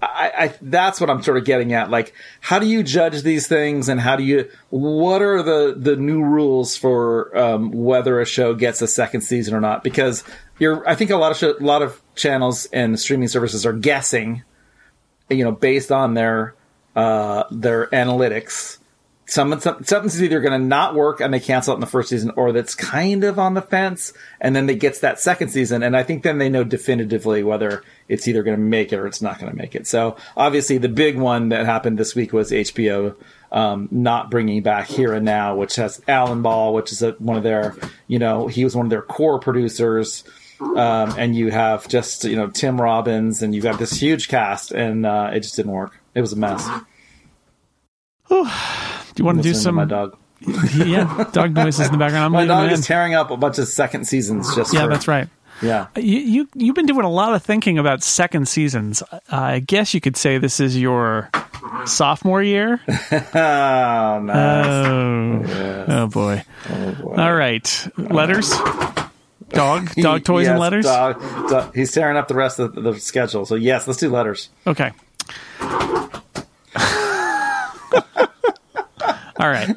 [0.00, 1.90] I, I that's what I'm sort of getting at.
[1.90, 4.50] Like, how do you judge these things, and how do you?
[4.68, 9.54] What are the the new rules for um, whether a show gets a second season
[9.54, 9.82] or not?
[9.82, 10.22] Because
[10.58, 13.72] you're, I think a lot of show, a lot of channels and streaming services are
[13.72, 14.42] guessing,
[15.30, 16.54] you know, based on their
[16.94, 18.78] uh, their analytics.
[19.28, 22.10] Some, some something's either going to not work and they cancel it in the first
[22.10, 25.82] season, or that's kind of on the fence, and then they gets that second season,
[25.82, 29.06] and I think then they know definitively whether it's either going to make it or
[29.08, 29.88] it's not going to make it.
[29.88, 33.16] So obviously, the big one that happened this week was HBO
[33.50, 37.36] um, not bringing back Here and Now, which has Alan Ball, which is a, one
[37.36, 37.74] of their,
[38.06, 40.24] you know, he was one of their core producers.
[40.58, 44.72] Um, and you have just, you know, Tim Robbins, and you've got this huge cast,
[44.72, 46.00] and uh, it just didn't work.
[46.14, 46.66] It was a mess.
[49.16, 49.74] Do you want to do Listening to some?
[49.74, 50.16] my dog.
[50.86, 52.26] yeah, dog noises in the background.
[52.26, 52.84] I'm My dog is in.
[52.84, 55.28] tearing up a bunch of second seasons just Yeah, for, that's right.
[55.62, 55.86] Yeah.
[55.96, 59.02] Uh, you, you you've been doing a lot of thinking about second seasons.
[59.10, 61.30] Uh, I guess you could say this is your
[61.86, 62.80] sophomore year.
[63.34, 64.66] Oh, nice.
[64.66, 66.42] Oh, oh, oh boy.
[67.16, 68.50] All right, letters.
[69.50, 70.84] Dog, dog toys and letters.
[70.84, 73.46] Dog, dog- he's tearing up the rest of the schedule.
[73.46, 74.50] So yes, let's do letters.
[74.66, 74.92] Okay.
[79.38, 79.68] All right.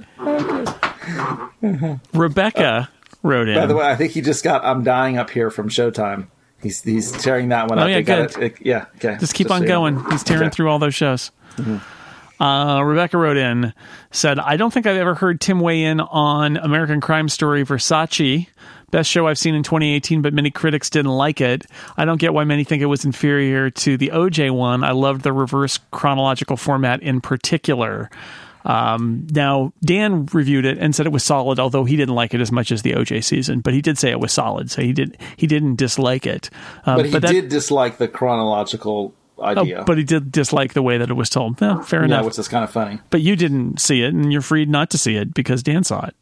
[2.14, 2.90] Rebecca
[3.24, 3.56] wrote in.
[3.56, 6.28] By the way, I think he just got "I'm Dying Up Here" from Showtime.
[6.62, 7.90] He's he's tearing that one Oh, up.
[7.90, 8.32] yeah, good.
[8.32, 9.18] it- it- yeah, okay.
[9.20, 10.04] Just keep on so you- going.
[10.12, 10.56] He's tearing Okay.
[10.56, 11.32] through all those shows.
[12.40, 13.74] Uh, Rebecca wrote in,
[14.12, 18.48] said, I don't think I've ever heard Tim weigh in on American Crime Story Versace.
[18.92, 21.66] Best show I've seen in 2018, but many critics didn't like it.
[21.98, 24.86] I don't get why many think it was inferior to the OJ one.
[24.86, 28.10] I loved the reverse chronological format in particular.
[28.66, 32.42] Um, now, Dan reviewed it and said it was solid, although he didn't like it
[32.42, 34.94] as much as the OJ season, but he did say it was solid, so he
[34.94, 36.50] did he didn't dislike it.
[36.86, 39.84] Um, But he that- did dislike the chronological Oh, idea.
[39.88, 41.62] but he did dislike the way that it was told.
[41.62, 42.26] Yeah, fair yeah, enough.
[42.26, 43.00] which is kind of funny.
[43.10, 46.06] but you didn't see it, and you're free not to see it because Dan saw
[46.06, 46.16] it.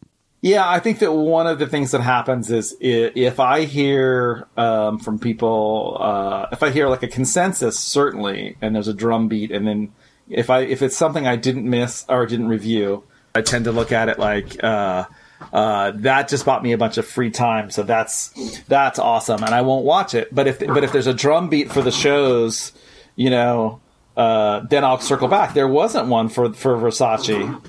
[0.44, 5.00] Yeah, I think that one of the things that happens is if I hear um,
[5.00, 9.50] from people, uh, if I hear like a consensus, certainly, and there's a drum beat,
[9.52, 9.90] and then
[10.30, 13.92] if I if it's something I didn't miss or didn't review, I tend to look
[13.92, 15.06] at it like uh,
[15.54, 18.30] uh, that just bought me a bunch of free time, so that's
[18.68, 20.34] that's awesome, and I won't watch it.
[20.34, 22.72] But if but if there's a drum beat for the shows,
[23.16, 23.80] you know,
[24.16, 25.54] uh, then I'll circle back.
[25.54, 27.64] There wasn't one for for Versace.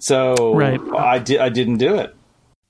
[0.00, 0.80] So Right.
[0.96, 1.40] I did.
[1.40, 2.14] I didn't do it.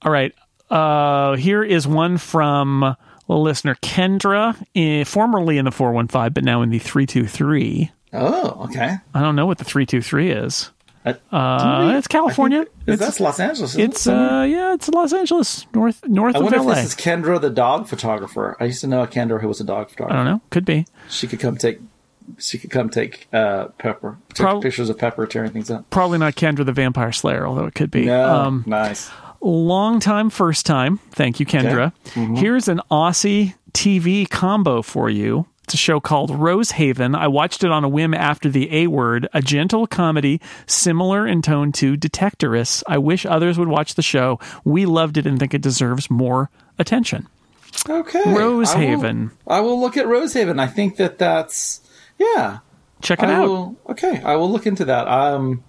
[0.03, 0.33] All right.
[0.71, 6.71] Uh, here is one from listener Kendra, eh, formerly in the 415, but now in
[6.71, 7.91] the 323.
[8.13, 8.97] Oh, okay.
[9.15, 10.71] I don't know what the 323 is.
[11.05, 12.63] Uh, Uh, it's California.
[12.63, 13.71] Is It's, that's Los Angeles?
[13.71, 14.13] isn't it's it?
[14.15, 16.75] uh, yeah, it's Los Angeles, north north I of wonder if LA.
[16.75, 18.57] this is Kendra, the dog photographer.
[18.61, 20.15] I used to know a Kendra who was a dog photographer.
[20.15, 20.41] I don't know.
[20.51, 20.87] Could be.
[21.09, 21.81] She could come take.
[22.39, 25.89] She could come take uh, Pepper, take Prob- pictures of Pepper tearing things up.
[25.89, 28.05] Probably not Kendra the Vampire Slayer, although it could be.
[28.05, 29.09] No, Um, nice.
[29.41, 30.99] long time, first time.
[31.13, 31.93] Thank you, Kendra.
[32.11, 32.35] Mm-hmm.
[32.35, 35.47] Here's an Aussie TV combo for you.
[35.69, 37.15] It's a show called Rosehaven.
[37.15, 41.43] I watched it on a whim after the A Word, a gentle comedy similar in
[41.43, 42.83] tone to Detectorists.
[42.87, 44.41] I wish others would watch the show.
[44.65, 47.29] We loved it and think it deserves more attention.
[47.87, 49.31] Okay, Rosehaven.
[49.47, 50.59] I will, I will look at Rosehaven.
[50.59, 51.83] I think that that's
[52.17, 52.61] yeah.
[53.03, 53.49] Check it I out.
[53.49, 55.07] will, okay, I will look into that.
[55.07, 55.63] Um,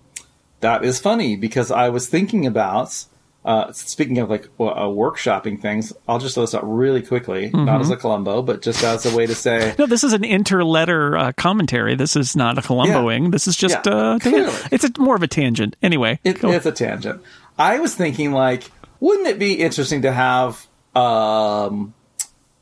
[0.61, 3.03] that is funny because I was thinking about.
[3.49, 7.65] Uh, speaking of like uh, workshopping things, I'll just throw this out really quickly, Mm-hmm.
[7.65, 10.21] not as a Columbo, but just as a way to say, No, this is an
[10.21, 11.95] interletter uh, commentary.
[11.95, 13.31] This is not a Columboing.
[13.31, 14.19] This is just yeah, uh,
[14.71, 15.75] it's a, more of a tangent.
[15.81, 16.43] Anyway, It.
[16.43, 17.23] It's a tangent.
[17.57, 21.95] I was thinking, like, wouldn't it be interesting to have, um,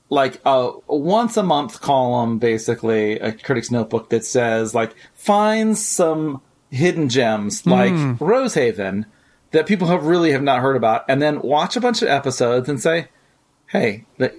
[0.10, 5.78] like a, a once a month column, basically a critic's notebook that says, like, find
[5.78, 9.06] some hidden gems like Rosehaven
[9.52, 12.70] that people have really have not heard about, and then watch a bunch of episodes
[12.70, 13.08] and say,
[13.68, 14.34] hey, the,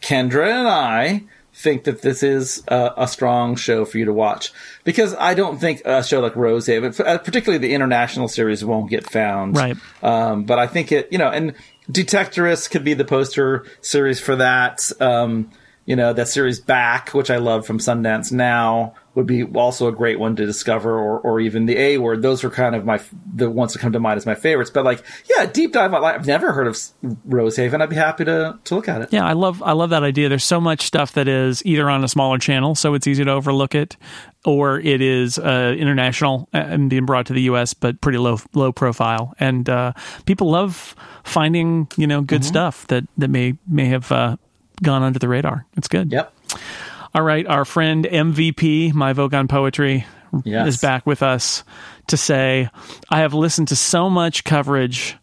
[0.00, 4.52] Kendra and I think that this is a, a strong show for you to watch
[4.82, 9.08] because I don't think a show like Rosehaven, uh, particularly the international series, won't get
[9.08, 9.56] found.
[9.56, 9.76] Right.
[10.02, 11.54] Um, but I think it, you know, and
[11.90, 14.90] Detectorist could be the poster series for that.
[15.00, 15.50] Um,
[15.86, 19.92] you know, that series back, which I love from Sundance Now, would be also a
[19.92, 22.22] great one to discover, or, or even the A word.
[22.22, 23.00] Those are kind of my
[23.34, 24.70] the ones that come to mind as my favorites.
[24.70, 25.94] But like, yeah, deep dive.
[25.94, 26.76] I've never heard of
[27.28, 27.80] Rosehaven.
[27.80, 29.12] I'd be happy to to look at it.
[29.12, 30.28] Yeah, I love I love that idea.
[30.28, 33.30] There's so much stuff that is either on a smaller channel, so it's easy to
[33.30, 33.96] overlook it,
[34.44, 37.74] or it is uh, international and being brought to the U.S.
[37.74, 39.34] but pretty low low profile.
[39.38, 39.92] And uh,
[40.26, 44.36] people love finding you know good stuff that that may may have uh,
[44.82, 45.66] gone under the radar.
[45.76, 46.10] It's good.
[46.10, 46.34] Yep.
[47.14, 50.04] All right, our friend MVP, my Vogue on Poetry,
[50.44, 50.66] Yes.
[50.66, 51.62] is back with us
[52.08, 52.68] to say,
[53.08, 55.16] I have listened to so much coverage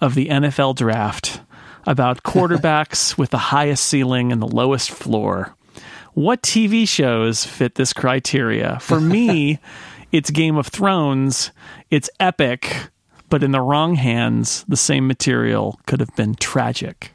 [0.00, 1.40] of the NFL draft
[1.86, 5.54] about quarterbacks with the highest ceiling and the lowest floor.
[6.14, 8.78] What TV shows fit this criteria?
[8.80, 9.58] For me,
[10.12, 11.50] it's Game of Thrones,
[11.90, 12.88] it's epic,
[13.28, 17.12] but in the wrong hands, the same material could have been tragic.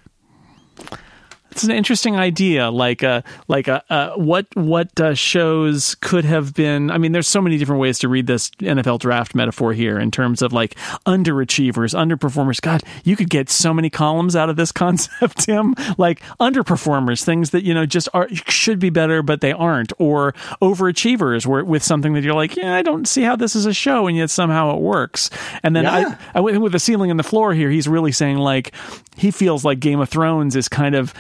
[1.52, 6.54] It's an interesting idea, like a like a uh, what what uh, shows could have
[6.54, 6.90] been.
[6.90, 10.12] I mean, there's so many different ways to read this NFL draft metaphor here in
[10.12, 10.76] terms of like
[11.06, 12.62] underachievers, underperformers.
[12.62, 15.76] God, you could get so many columns out of this concept, Tim.
[15.98, 20.34] Like underperformers, things that you know just are should be better, but they aren't, or
[20.62, 23.74] overachievers, where with something that you're like, yeah, I don't see how this is a
[23.74, 25.30] show, and yet somehow it works.
[25.64, 26.18] And then Yeah.
[26.34, 27.70] I, I went with the ceiling and the floor here.
[27.70, 28.74] He's really saying like
[29.18, 31.14] he feels like Game of Thrones is kind of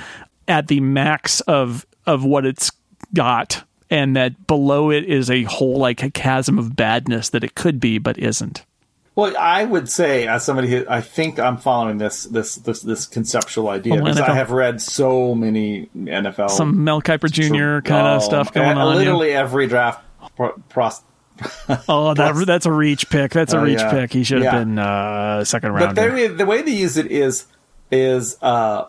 [0.47, 2.71] at the max of of what it's
[3.13, 7.55] got and that below it is a whole like a chasm of badness that it
[7.55, 8.63] could be but isn't
[9.15, 13.05] Well, I would say, as somebody who I think I'm following this this this, this
[13.05, 14.17] conceptual idea because.
[14.19, 17.85] I have read so many NFL some Mel Kiper Jr.
[17.87, 18.95] kind Oh, of stuff going and on.
[18.95, 20.01] Literally every draft
[20.37, 20.55] pro-
[21.89, 23.91] oh that, that's a reach pick that's a Oh, reach yeah.
[23.91, 24.59] pick he should have Yeah.
[24.59, 27.45] been uh second But round the way, the way they use it is
[27.91, 28.85] is uh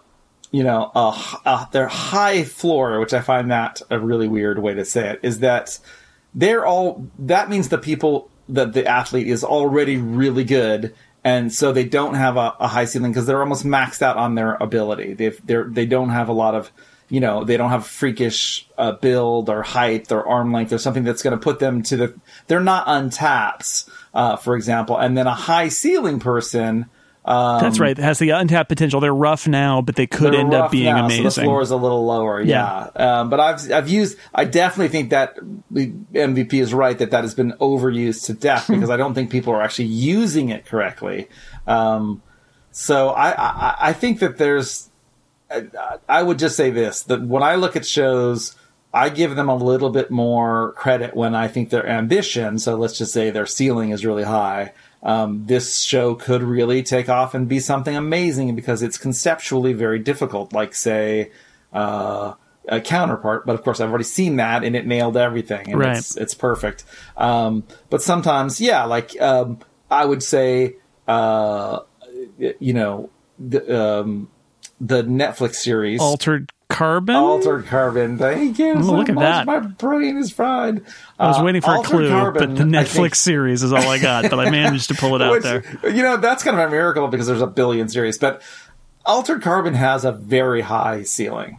[0.53, 4.74] you know h- uh their high floor, which I find that a really weird way
[4.74, 5.80] to say it, is that
[6.34, 10.94] they're all that means the people that the athlete is already really good.
[11.24, 14.34] And so they don't have a, a high ceiling because they're almost maxed out on
[14.34, 15.14] their ability.
[15.14, 16.72] They've, they're, they don't have a lot of,
[17.09, 21.05] you know, they don't have freakish uh, build or height or arm length or something
[21.05, 22.20] that's going to put them to the.
[22.48, 24.98] They're not untaps, uh, for example.
[24.98, 26.86] And then a high ceiling person.
[27.25, 30.53] Um, that's right it has the untapped potential they're rough now but they could end
[30.55, 32.41] up being now, amazing So the floor is a little lower.
[32.43, 32.89] Yeah.
[32.97, 34.18] Um, but I've I've used.
[34.35, 35.39] I definitely think that
[35.73, 39.53] MVP is right that that has been overused to death because I don't think people
[39.53, 41.29] are actually using it correctly.
[41.66, 42.23] Um,
[42.73, 44.89] so I, I I think that there's.
[45.49, 45.66] I,
[46.09, 48.57] I would just say this that when I look at shows.
[48.95, 52.99] I give them a little bit more credit when I think their ambition, so let's
[52.99, 54.75] just say their ceiling is really high.
[55.03, 59.98] Um, this show could really take off and be something amazing because it's conceptually very
[59.98, 61.32] difficult, like, say,
[61.72, 62.34] uh,
[62.68, 63.44] a counterpart.
[63.44, 65.96] But of course, I've already seen that and it nailed everything and Right.
[65.96, 66.84] it's, it's perfect.
[67.16, 69.59] Um, but sometimes, yeah, like, um,
[69.90, 70.76] I would say,
[71.09, 71.80] uh,
[72.38, 74.28] you know, the, um,
[74.80, 76.00] the Netflix series.
[76.00, 78.18] altered carbon Altered Carbon.
[78.18, 78.75] Thank you.
[78.83, 79.23] so look at much.
[79.23, 79.47] that.
[79.47, 80.83] My brain is fried.
[81.18, 83.87] I was Uh, waiting for a clue, Carbon, but the Netflix think- series is all
[83.89, 84.31] I got.
[84.31, 85.62] But I managed to pull it out which, there.
[85.85, 88.43] You know, that's kind of a miracle because there's a billion series, but
[89.05, 91.59] Altered Carbon has a very high ceiling.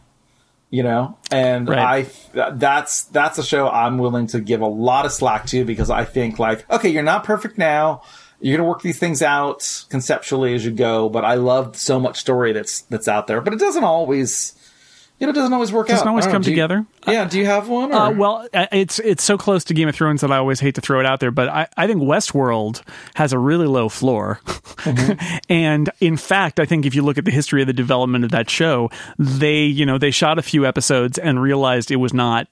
[0.69, 2.07] You know, and Right.
[2.35, 5.91] I that's that's a show I'm willing to give a lot of slack to because
[5.91, 8.01] I think like, okay, you're not perfect now.
[8.41, 12.19] You're gonna work these things out conceptually as you go, but I love so much
[12.19, 13.39] story that's that's out there.
[13.39, 14.53] But it doesn't always,
[15.19, 15.93] you know, it doesn't always work out.
[15.93, 16.85] Doesn't always don't know, come do you- together.
[17.07, 17.91] yeah, do you have one?
[17.93, 17.95] Or?
[17.95, 20.75] Uh, well, uh, it's it's so close to Game of Thrones that I always hate
[20.75, 22.81] to throw it out there, but I, I think Westworld
[23.15, 24.41] has a really low floor.
[25.49, 28.31] and in fact, I think if you look at the history of the development of
[28.31, 32.47] that show, they you know they shot a few episodes and realized it was not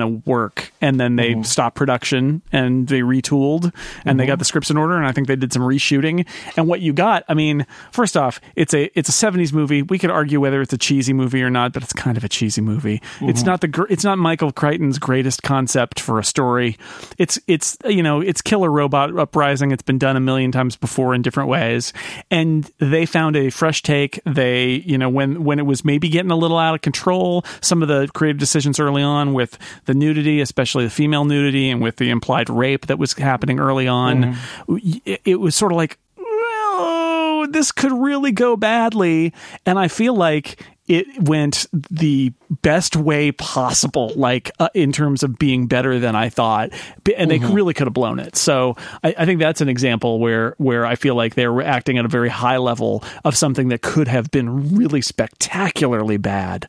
[0.00, 0.72] to work.
[0.80, 1.42] And then they mm-hmm.
[1.42, 3.72] stopped production and they retooled
[4.04, 4.32] and they mm-hmm.
[4.32, 4.96] got the scripts in order.
[4.96, 6.26] And I think they did some reshooting.
[6.56, 9.82] And what you got I mean first off it's a it's a 70s movie.
[9.82, 12.28] We could argue whether it's a cheesy movie or not but it's kind of a
[12.28, 13.00] cheesy movie.
[13.20, 13.46] It's mm-hmm.
[13.46, 16.76] not the gr- it's not Michael Crichton's greatest concept for a story.
[17.18, 19.70] It's it's you know it's killer robot uprising.
[19.70, 21.92] It's been done a million times before in different ways.
[22.30, 24.20] And they found a fresh take.
[24.24, 27.82] They you know when when it was maybe getting a little out of control some
[27.82, 31.96] of the creative decisions early on with the nudity especially the female nudity and with
[31.96, 34.36] the implied rape that was happening early on.
[34.68, 39.32] It, it was sort of like well, this could really go badly.
[39.66, 45.38] And i feel like it went the best way possible like uh, in terms of
[45.38, 46.70] being better than i thought.
[47.16, 48.36] And they really could have blown it.
[48.36, 52.04] So I, I think that's an example where where i feel like they're acting at
[52.04, 56.68] a very high level of something that could have been really spectacularly bad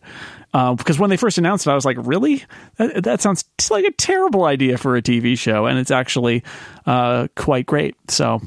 [0.55, 2.45] uh, because when they first announced it, I was like, "Really?
[2.77, 6.45] That, that sounds like a terrible idea for a TV show," and it's actually
[6.85, 7.97] uh, quite great.
[8.09, 8.41] So,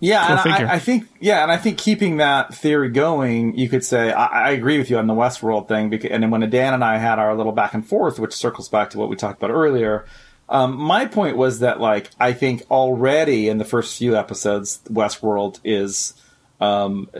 [0.00, 0.50] Yeah, and.
[0.50, 4.48] I, I think yeah, and I think keeping that theory going, you could say I,
[4.48, 5.90] I agree with you on the Westworld thing.
[5.90, 8.70] Because, and then when Dan and I had our little back and forth, which circles
[8.70, 10.06] back to what we talked about earlier,
[10.48, 15.60] um, my point was that like I think already in the first few episodes, Westworld
[15.64, 16.14] is
[16.62, 17.10] um,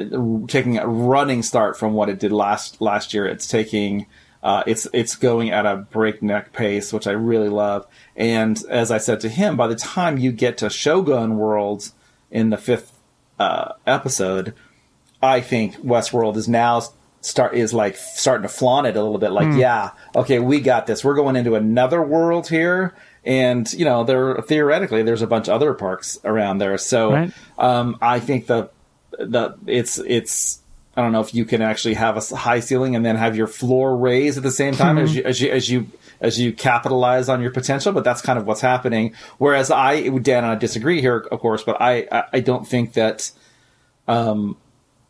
[0.49, 3.27] taking a running start from what it did last last year.
[3.27, 4.07] It's taking
[4.43, 7.87] uh, it's it's going at a breakneck pace, which I really love.
[8.17, 11.91] And as I said to him, by the time you get to Shogun World
[12.31, 12.93] in the fifth
[13.39, 14.55] uh, episode,
[15.23, 16.83] I think Westworld is now
[17.21, 19.31] start is like starting to flaunt it a little bit.
[19.31, 21.05] Like, yeah, okay, we got this.
[21.05, 25.55] We're going into another world here, and you know, there theoretically there's a bunch of
[25.55, 26.77] other parks around there.
[26.79, 27.33] So Right.
[27.59, 28.71] um, I think the
[29.19, 30.59] the it's it's
[30.97, 33.47] I don't know if you can actually have a high ceiling and then have your
[33.47, 35.87] floor raise at the same time as you as you as you
[36.23, 39.13] as you capitalize on your potential, but that's kind of what's happening.
[39.39, 43.33] Whereas I, Dan, and I disagree here, of course, but I, I, don't think that,
[44.07, 44.57] um,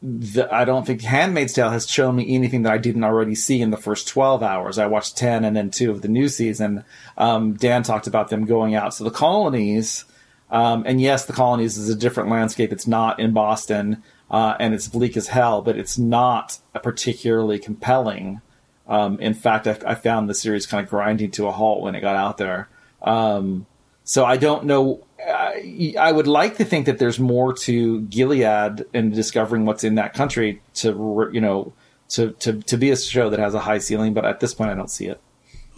[0.03, 3.61] the, I don't think Handmaid's Tale has shown me anything that I didn't already see
[3.61, 4.79] in the first 12 hours.
[4.79, 6.83] I watched 10 and then two of the new season.
[7.19, 8.95] Um, Dan talked about them going out.
[8.95, 10.07] So the colonies,
[10.51, 12.73] um, and yes, the colonies is a different landscape.
[12.73, 14.03] It's not in Boston,
[14.33, 18.41] uh, and it's bleak as hell, but it's not a particularly compelling.
[18.89, 21.95] Um, in fact, I, I found the series kind of grinding to a halt when
[21.95, 22.69] it got out there.
[23.03, 23.67] Um,
[24.05, 25.05] so I don't know.
[25.21, 29.97] I, I would like to think that there's more to Gilead and discovering what's in
[29.97, 31.75] that country to, you know,
[32.11, 34.71] to, to, to be a show that has a high ceiling, but at this point,
[34.71, 35.21] I don't see it.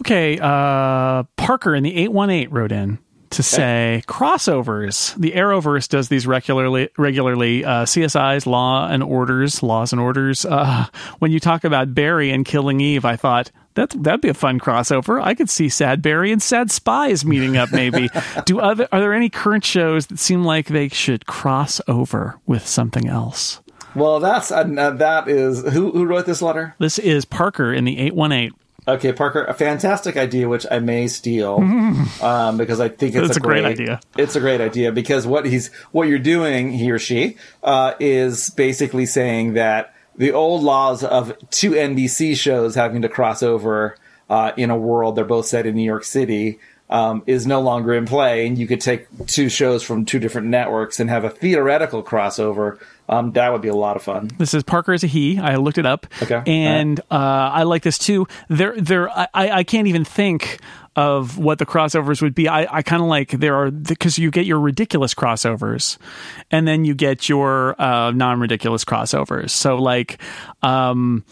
[0.01, 2.99] Okay, uh, Parker in the 818 wrote in
[3.31, 5.15] to say crossovers.
[5.15, 6.89] The Arrowverse does these regularly.
[6.97, 10.45] Regularly, uh, CSI's Law and Orders, Laws and Orders.
[10.45, 10.85] Uh,
[11.19, 14.59] when you talk about Barry and killing Eve, I thought that that'd be a fun
[14.59, 15.21] crossover.
[15.21, 17.71] I could see Sad Barry and Sad Spies meeting up.
[17.71, 18.09] Maybe.
[18.45, 22.65] Do other are there any current shows that seem like they should cross over with
[22.65, 23.61] something else?
[23.95, 26.75] Well, that's uh, that is who who wrote this letter.
[26.79, 28.53] This is Parker in the 818.
[28.87, 31.55] Okay, Parker, a fantastic idea, which I may steal
[32.21, 33.99] um, because I think it's That's a, a great idea.
[34.17, 38.51] It's a great idea because what he's what you're doing, he or she, uh, is
[38.51, 43.97] basically saying that the old laws of two NBC shows having to cross over
[44.29, 46.59] uh, in a world they're both set in New York City
[46.89, 50.47] um, is no longer in play, and you could take two shows from two different
[50.47, 52.79] networks and have a theoretical crossover.
[53.07, 54.29] Um, that would be a lot of fun.
[54.37, 55.37] This is Parker as a he.
[55.37, 56.41] I looked it up, Okay.
[56.47, 57.13] and uh,
[57.53, 58.27] I like this too.
[58.49, 59.09] There, there.
[59.09, 60.59] I, I can't even think
[60.95, 62.47] of what the crossovers would be.
[62.47, 65.97] I, I kind of like there are because you get your ridiculous crossovers,
[66.49, 69.51] and then you get your uh, non-ridiculous crossovers.
[69.51, 70.19] So like,
[70.63, 71.23] um,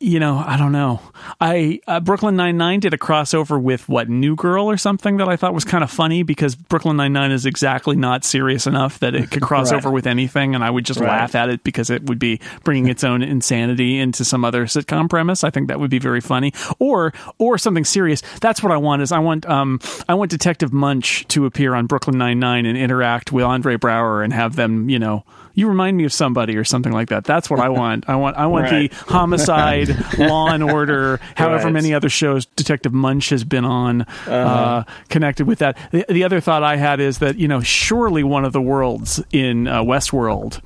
[0.00, 1.00] you know, I don't know.
[1.40, 5.28] I uh, Brooklyn Nine Nine did a crossover with what New Girl or something that
[5.28, 8.98] I thought was kind of funny because Brooklyn Nine Nine is exactly not serious enough
[9.00, 9.78] that it could cross Right.
[9.78, 11.08] over with anything, and I would just Right.
[11.08, 15.08] laugh at it because it would be bringing its own insanity into some other sitcom
[15.08, 15.42] premise.
[15.44, 18.22] I think that would be very funny, or or something serious.
[18.40, 19.02] That's what I want.
[19.02, 22.76] Is I want um I want Detective Munch to appear on Brooklyn Nine Nine and
[22.78, 25.24] interact with Andre Braugher and have them you know.
[25.56, 27.24] You remind me of somebody or something like that.
[27.24, 28.08] That's what I want.
[28.08, 28.36] I want.
[28.36, 28.90] I want Right.
[28.92, 29.88] the homicide,
[30.18, 31.72] Law and Order, however Right.
[31.72, 35.76] many other shows Detective Munch has been on, uh connected with that.
[35.90, 39.20] The, the other thought I had is that you know surely one of the worlds
[39.32, 40.60] in uh, Westworld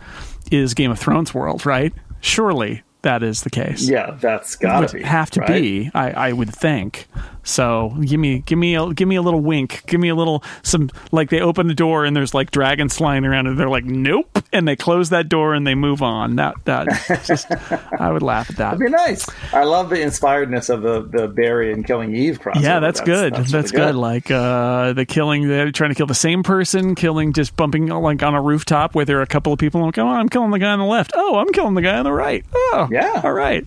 [0.51, 1.93] is Game of Thrones world, right?
[2.21, 3.89] Surely that is the case.
[3.89, 5.49] Yeah, that's gotta be have to right?
[5.49, 5.91] be.
[5.95, 7.07] I, I would think.
[7.43, 9.83] So give me give me a give me a little wink.
[9.87, 13.25] Give me a little some like they open the door and there's like dragons flying
[13.25, 16.37] around and they're like nope and they close that door and they move on.
[16.37, 16.87] That that
[17.25, 17.51] just
[17.99, 18.71] I would laugh at that.
[18.79, 19.27] That'd be nice.
[19.53, 22.63] I love the inspiredness of the the Barry and Killing Eve crossover.
[22.63, 23.35] Yeah, that's, good.
[23.35, 23.95] That's, really good.
[23.95, 28.23] Like uh, the killing, they're trying to kill the same person, killing just bumping like
[28.23, 29.81] on a rooftop where there are a couple of people.
[29.81, 31.13] And like, oh, I'm killing the guy on the left.
[31.15, 32.45] Oh, I'm killing the guy on the right.
[32.53, 33.21] Oh, Yeah.
[33.25, 33.67] All right.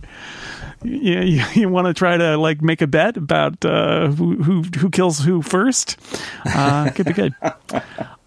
[0.83, 4.63] Yeah, you, you want to try to like make a bet about uh, who who
[4.63, 5.97] who kills who first?
[6.45, 7.33] Uh, could be good.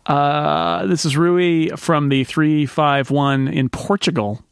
[0.06, 4.42] Uh, this is Rui from the three five one in Portugal.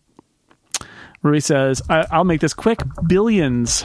[1.23, 2.81] Rui says, I- "I'll make this quick.
[3.07, 3.85] Billions."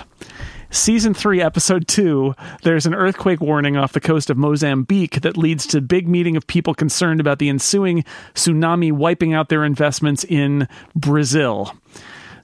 [0.71, 5.65] Season 3, Episode 2, there's an earthquake warning off the coast of Mozambique that leads
[5.65, 8.05] to big meeting of people concerned about the ensuing
[8.35, 11.75] tsunami wiping out their investments in Brazil.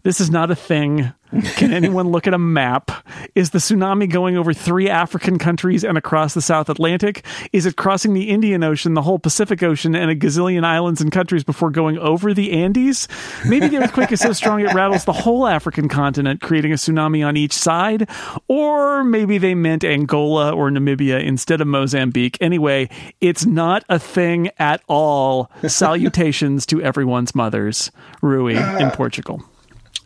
[0.06, 1.12] This is not a thing.
[1.56, 2.92] Can anyone look at a map?
[3.34, 7.26] Is the tsunami going over three African countries and across the South Atlantic?
[7.52, 11.12] Is it crossing the Indian Ocean, the whole Pacific Ocean, and a gazillion islands and
[11.12, 13.08] countries before going over the Andes?
[13.48, 17.26] Maybe the earthquake is so strong it rattles the whole African continent, creating a tsunami
[17.26, 18.08] on each side.
[18.48, 22.38] Or maybe they meant Angola or Namibia instead of Mozambique.
[22.40, 22.90] Anyway,
[23.22, 25.50] it's not a thing at all.
[25.68, 27.92] Salutations to everyone's mothers.
[28.22, 29.44] Rui in Portugal.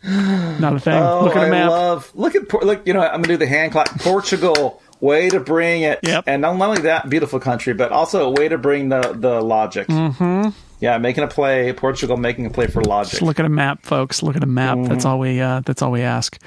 [0.60, 0.94] Not a thing.
[0.94, 1.70] Oh, Look at a I map.
[1.70, 2.10] love.
[2.14, 2.86] Look at look.
[2.86, 3.88] You know, I'm gonna do the hand clap.
[4.00, 6.00] Portugal, way to bring it.
[6.02, 6.24] Yep.
[6.26, 9.88] And not only that, beautiful country, but also a way to bring the the logic.
[9.88, 10.50] Mm-hmm.
[10.80, 11.72] Yeah, making a play.
[11.74, 13.10] Portugal making a play for logic.
[13.10, 14.22] Just look at a map, folks.
[14.22, 14.78] Look at a map.
[14.84, 15.38] That's all we.
[15.40, 16.38] Uh, that's all we ask.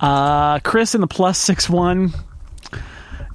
[0.00, 2.14] Uh, Chris in the plus six one.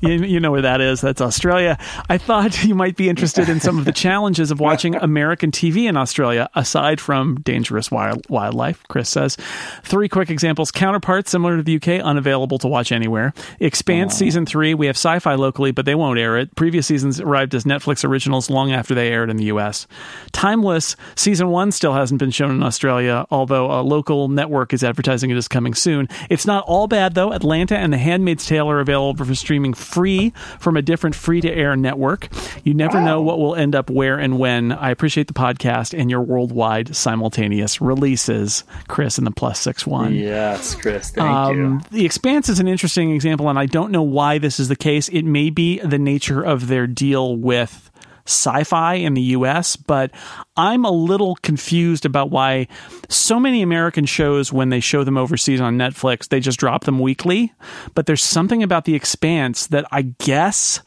[0.02, 1.02] You, you know where that is.
[1.02, 1.78] That's Australia.
[2.10, 5.88] I thought you might be interested in some of the challenges of watching American TV
[5.88, 9.38] in Australia, aside from dangerous wild, wildlife, Chris says.
[9.84, 10.72] Three quick examples.
[10.72, 13.34] Counterparts, similar to the UK, unavailable to watch anywhere.
[13.60, 16.54] Expanse Season 3, we have sci fi locally, but they won't air it.
[16.56, 19.88] Previous seasons arrived as Netflix originals long after they aired in the US.
[20.32, 25.30] Timeless, Season 1 still hasn't been shown in Australia, although a local network is advertising
[25.30, 26.08] it is coming soon.
[26.30, 27.34] It's not all bad, though.
[27.34, 31.52] Atlanta and The Handmaid's Tale are available for streaming free from a different free to
[31.52, 32.28] air network.
[32.64, 34.72] You never know what will end up where and when.
[34.72, 40.14] I appreciate the podcast and your worldwide simultaneous releases, Chris in the plus six one.
[40.16, 41.12] Yes, Chris.
[41.12, 41.82] Thank Um, you.
[41.92, 45.10] The Expanse is an interesting example, and I don't know why this is the case.
[45.10, 47.91] It may be the nature of their deal with
[48.26, 50.12] sci fi in the US, but
[50.56, 52.68] I'm a little confused about why
[53.10, 57.00] so many American shows, when they show them overseas on Netflix, they just drop them
[57.00, 57.54] weekly.
[57.94, 60.82] But there's something about The Expanse that I guess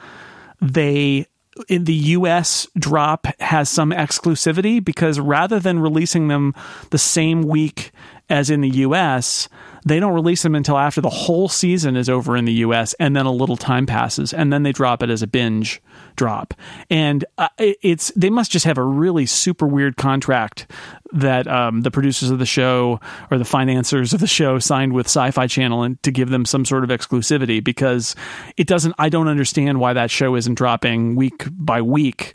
[0.61, 1.27] they
[1.69, 6.55] in the US drop has some exclusivity because rather than releasing them
[6.91, 7.93] the same week
[8.29, 9.49] as in the US,
[9.85, 13.15] they don't release them until after the whole season is over in the US and
[13.15, 15.83] then a little time passes and then they drop it as a binge
[16.17, 16.55] drop.
[16.91, 20.71] And uh, it's they must just have a really super weird contract
[21.13, 22.99] that um, the producers of the show
[23.31, 26.65] or the financiers of the show signed with Sci-Fi Channel and to give them some
[26.65, 28.17] sort of exclusivity because
[28.57, 28.95] it doesn't.
[28.99, 32.35] I don't understand why that show isn't dropping week by week.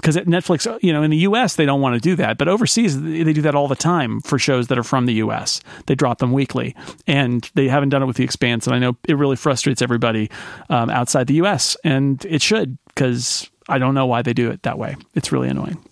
[0.00, 1.56] Because at Netflix, you know, in the U.S.
[1.56, 4.20] they don't want to do that, but overseas they they do that all the time
[4.20, 5.60] for shows that are from the U.S.
[5.86, 6.74] They drop them weekly,
[7.06, 8.66] and they haven't done it with The Expanse.
[8.66, 10.30] And I know it really frustrates everybody
[10.68, 11.76] um, outside the U.S.
[11.84, 14.96] and it should because I don't know why they do it that way.
[15.14, 15.82] It's really annoying.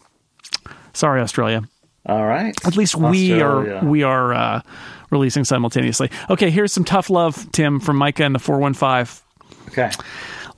[0.93, 1.63] Sorry, Australia.
[2.07, 2.55] All right.
[2.67, 3.77] At least we Australia.
[3.77, 4.63] are we are uh,
[5.11, 6.11] releasing simultaneously.
[6.31, 9.23] Okay, here's some tough love, Tim, from Micah and the four one five.
[9.69, 9.91] Okay.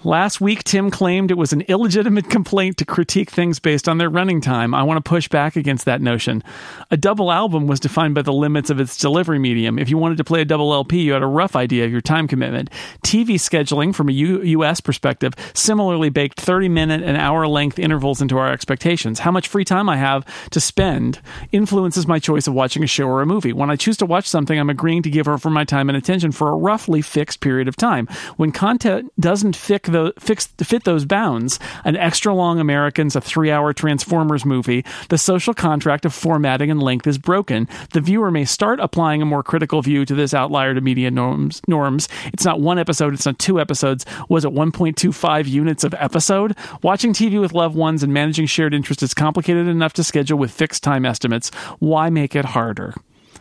[0.03, 4.09] Last week, Tim claimed it was an illegitimate complaint to critique things based on their
[4.09, 4.75] running time.
[4.75, 6.43] I want to push back against that notion.
[6.91, 9.79] A double album was defined by the limits of its delivery medium.
[9.79, 12.01] If you wanted to play a double LP, you had a rough idea of your
[12.01, 12.71] time commitment.
[13.05, 14.81] TV scheduling, from a U- U.S.
[14.81, 19.19] perspective, similarly baked 30 minute and hour length intervals into our expectations.
[19.19, 21.21] How much free time I have to spend
[21.53, 23.53] influences my choice of watching a show or a movie.
[23.53, 26.33] When I choose to watch something, I'm agreeing to give over my time and attention
[26.33, 28.07] for a roughly fixed period of time.
[28.39, 33.51] When content doesn't fit, the, fix, fit those bounds, an extra long Americans, a three
[33.51, 37.69] hour Transformers movie, the social contract of formatting and length is broken.
[37.93, 41.61] The viewer may start applying a more critical view to this outlier to media norms.
[41.69, 42.09] norms.
[42.33, 44.05] It's not one episode, it's not two episodes.
[44.29, 46.57] Was it 1.25 units of episode?
[46.83, 50.51] Watching TV with loved ones and managing shared interest is complicated enough to schedule with
[50.51, 51.51] fixed time estimates.
[51.79, 52.95] Why make it harder?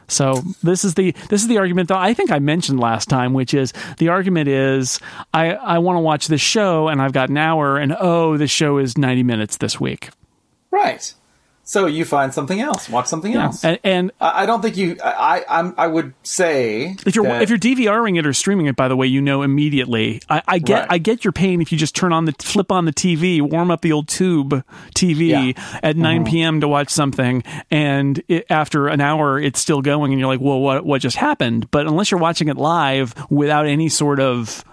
[0.10, 3.34] So this is the this is the argument that I think I mentioned last time,
[3.34, 5.00] which is the argument is
[5.34, 8.52] I I want to watch this show and I've got an hour and oh this
[8.52, 10.10] show is ninety minutes this week.
[10.72, 11.14] Right.
[11.70, 12.90] So you find something else.
[12.90, 13.64] Watch something else.
[13.64, 14.98] And, and I I don't think you.
[15.04, 15.46] I.
[15.48, 15.76] I'm.
[15.78, 18.96] I would say if you're that- if you're DVRing it or streaming it, by the
[18.96, 20.20] way, you know immediately.
[20.28, 20.88] I, I get Right.
[20.94, 23.70] I get your pain if you just turn on the flip on the TV, warm
[23.70, 24.64] up the old tube
[24.96, 25.42] TV Yeah.
[25.42, 25.78] Mm-hmm.
[25.84, 26.62] at 9 p.m.
[26.62, 30.60] to watch something, and it, after an hour it's still going, and you're like, well,
[30.60, 31.70] what what just happened?
[31.70, 34.66] But unless you're watching it live without any sort of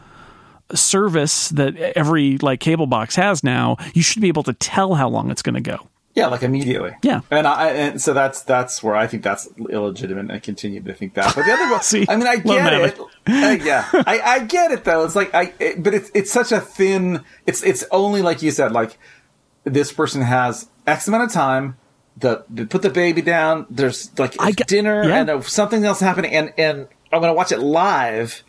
[0.74, 5.10] service that every like cable box has now, you should be able to tell how
[5.10, 5.86] long it's going to go.
[6.16, 6.96] Yeah, like immediately.
[7.02, 7.20] Yeah.
[7.30, 10.22] and I and so that's that's where I think that's illegitimate.
[10.24, 11.34] and I continue to think that.
[11.36, 12.06] But the other one, See?
[12.08, 12.98] I mean, I get it.
[12.98, 15.04] Uh, yeah, I, I get it though.
[15.04, 17.22] It's like I, it, but it's it's such a thin.
[17.46, 18.72] It's it's only like you said.
[18.72, 18.98] Like
[19.64, 21.76] this person has X amount of time.
[22.16, 23.66] The they put the baby down.
[23.68, 25.20] There's like I get- dinner yeah.
[25.20, 28.42] and uh, something else happening, and and I'm gonna watch it live.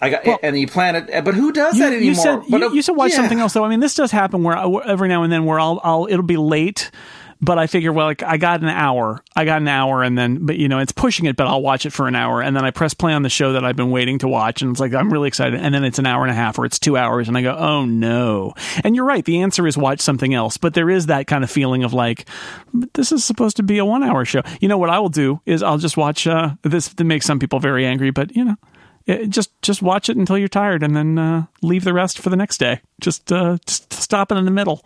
[0.00, 2.02] I got and you plan it, but who does that anymore?
[2.02, 3.16] You said but, you, uh, you said watch yeah.
[3.16, 3.64] something else though.
[3.64, 6.22] I mean, this does happen where I, every now and then where I'll I'll it'll
[6.22, 6.90] be late,
[7.42, 10.46] but I figure well like I got an hour, I got an hour, and then
[10.46, 12.64] but you know it's pushing it, but I'll watch it for an hour, and then
[12.64, 14.94] I press play on the show that I've been waiting to watch, and it's like
[14.94, 17.28] I'm really excited, and then it's an hour and a half or it's two hours,
[17.28, 20.72] and I go oh no, and you're right, the answer is watch something else, but
[20.72, 22.26] there is that kind of feeling of like
[22.94, 24.40] this is supposed to be a one hour show.
[24.62, 26.88] You know what I will do is I'll just watch uh, this.
[26.88, 28.56] That makes some people very angry, but you know
[29.10, 32.30] it- just just watch it until you're tired and then uh, leave the rest for
[32.30, 34.84] the next day just uh just stop it in the middle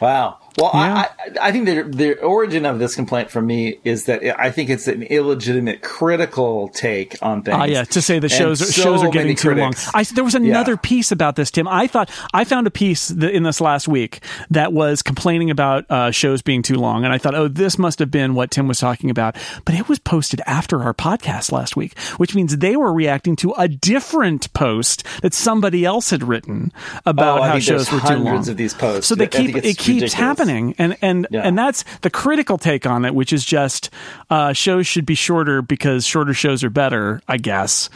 [0.00, 0.38] Wow.
[0.58, 1.08] Well, yeah.
[1.40, 4.70] I, I think the the origin of this complaint from me is that I think
[4.70, 7.56] it's an illegitimate critical take on things.
[7.56, 9.86] Ah, yeah, to say the shows so shows are getting too critics.
[9.86, 9.92] long.
[9.94, 10.78] I, there was another yeah.
[10.82, 11.68] piece about this, Tim.
[11.68, 16.10] I thought I found a piece in this last week that was complaining about uh,
[16.10, 18.80] shows being too long, and I thought, oh, this must have been what Tim was
[18.80, 19.36] talking about.
[19.64, 23.54] But it was posted after our podcast last week, which means they were reacting to
[23.56, 26.72] a different post that somebody else had written
[27.06, 28.38] about oh, how shows were too long.
[28.38, 30.12] Of these posts, so they keep it keeps ridiculous.
[30.14, 31.42] happening and and yeah.
[31.42, 33.90] and that's the critical take on it, which is just
[34.30, 37.90] uh, shows should be shorter because shorter shows are better, I guess.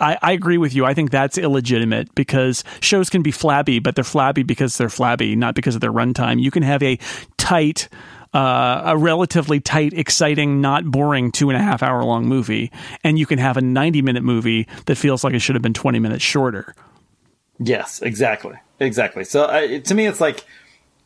[0.00, 0.86] I, I, agree with you.
[0.86, 5.36] I think that's illegitimate because shows can be flabby, but they're flabby because they're flabby,
[5.36, 6.40] not because of their runtime.
[6.40, 6.98] You can have a
[7.36, 7.90] tight,
[8.32, 12.72] uh, a relatively tight, exciting, not boring two and a half hour long movie,
[13.04, 15.74] and you can have a 90 minute movie that feels like it should have been
[15.74, 16.74] 20 minutes shorter.
[17.58, 18.54] Yes, exactly.
[18.80, 19.24] Exactly.
[19.24, 19.46] So
[19.78, 20.46] to me, it's like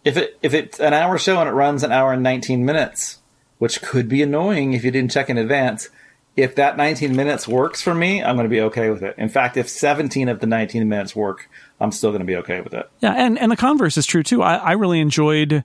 [0.05, 3.19] if it if it's an hour show and it runs an hour and 19 minutes,
[3.59, 5.89] which could be annoying if you didn't check in advance,
[6.37, 9.15] if that 19 minutes works for me, I'm going to be okay with it.
[9.19, 11.49] In fact, if 17 of the 19 minutes work,
[11.81, 12.89] I'm still going to be okay with it.
[13.01, 14.43] Yeah, and and the converse is true too.
[14.43, 15.65] I, I really enjoyed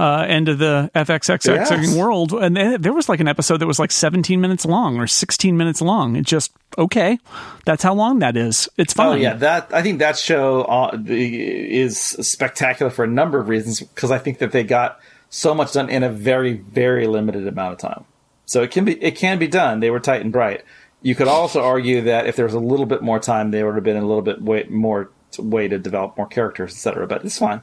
[0.00, 1.94] uh, end of the FXXX yes.
[1.94, 5.58] world, and there was like an episode that was like 17 minutes long or 16
[5.58, 6.16] minutes long.
[6.16, 7.18] It just okay,
[7.66, 8.66] that's how long that is.
[8.78, 9.18] It's fine.
[9.18, 13.80] Oh yeah, that I think that show uh, is spectacular for a number of reasons
[13.80, 14.98] because I think that they got
[15.28, 18.06] so much done in a very very limited amount of time.
[18.46, 19.80] So it can be it can be done.
[19.80, 20.64] They were tight and bright.
[21.02, 23.74] You could also argue that if there was a little bit more time, there would
[23.74, 27.06] have been a little bit way, more way to develop more characters, etc.
[27.06, 27.60] But it's fine.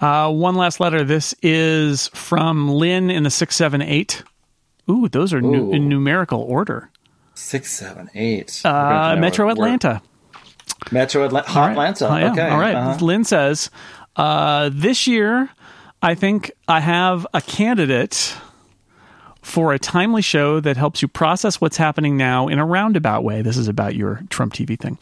[0.00, 1.02] Uh, one last letter.
[1.04, 4.22] This is from Lynn in the 678.
[4.90, 6.90] Ooh, those are nu- in numerical order.
[7.34, 8.62] 678.
[8.64, 10.00] Uh, Metro Atlanta.
[10.92, 11.48] Metro Atlanta.
[11.54, 11.70] Right.
[11.72, 12.08] Atlanta.
[12.08, 12.32] Oh, yeah.
[12.32, 12.48] Okay.
[12.48, 12.74] All right.
[12.74, 13.04] uh-huh.
[13.04, 13.70] Lynn says,
[14.16, 15.50] uh, This year,
[16.00, 18.34] I think I have a candidate
[19.48, 23.42] for a timely show that helps you process what's happening now in a roundabout way.
[23.42, 24.98] This is about your Trump TV thing.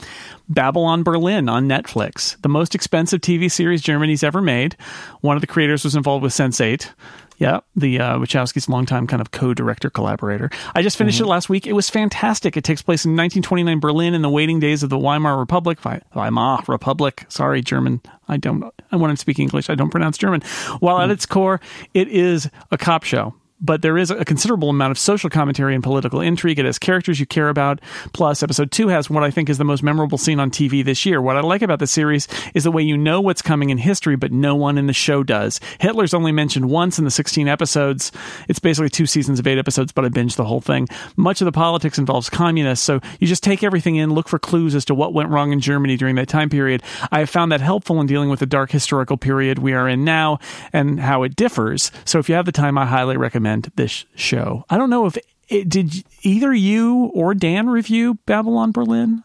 [0.48, 4.76] Babylon Berlin on Netflix, the most expensive TV series Germany's ever made.
[5.20, 6.90] One of the creators was involved with Sense8.
[7.38, 10.48] Yeah, the uh, Wachowski's longtime kind of co-director collaborator.
[10.74, 11.26] I just finished mm-hmm.
[11.26, 11.66] it last week.
[11.66, 12.56] It was fantastic.
[12.56, 15.78] It takes place in 1929 Berlin in the waiting days of the Weimar Republic.
[16.14, 17.26] Weimar Republic.
[17.28, 18.00] Sorry, German.
[18.28, 18.72] I don't.
[18.90, 19.68] I want to speak English.
[19.68, 20.40] I don't pronounce German.
[20.78, 21.04] While mm.
[21.04, 21.60] at its core,
[21.92, 25.82] it is a cop show but there is a considerable amount of social commentary and
[25.82, 26.58] political intrigue.
[26.58, 27.80] It has characters you care about.
[28.12, 31.06] Plus, episode two has what I think is the most memorable scene on TV this
[31.06, 31.22] year.
[31.22, 34.16] What I like about the series is the way you know what's coming in history,
[34.16, 35.60] but no one in the show does.
[35.80, 38.12] Hitler's only mentioned once in the 16 episodes.
[38.48, 40.86] It's basically two seasons of eight episodes, but I binged the whole thing.
[41.16, 44.74] Much of the politics involves communists, so you just take everything in, look for clues
[44.74, 46.82] as to what went wrong in Germany during that time period.
[47.10, 50.04] I have found that helpful in dealing with the dark historical period we are in
[50.04, 50.38] now
[50.72, 51.90] and how it differs.
[52.04, 54.64] So if you have the time, I highly recommend recommend this show.
[54.68, 55.16] I don't know if
[55.48, 59.22] it, did either you or Dan review Babylon Berlin.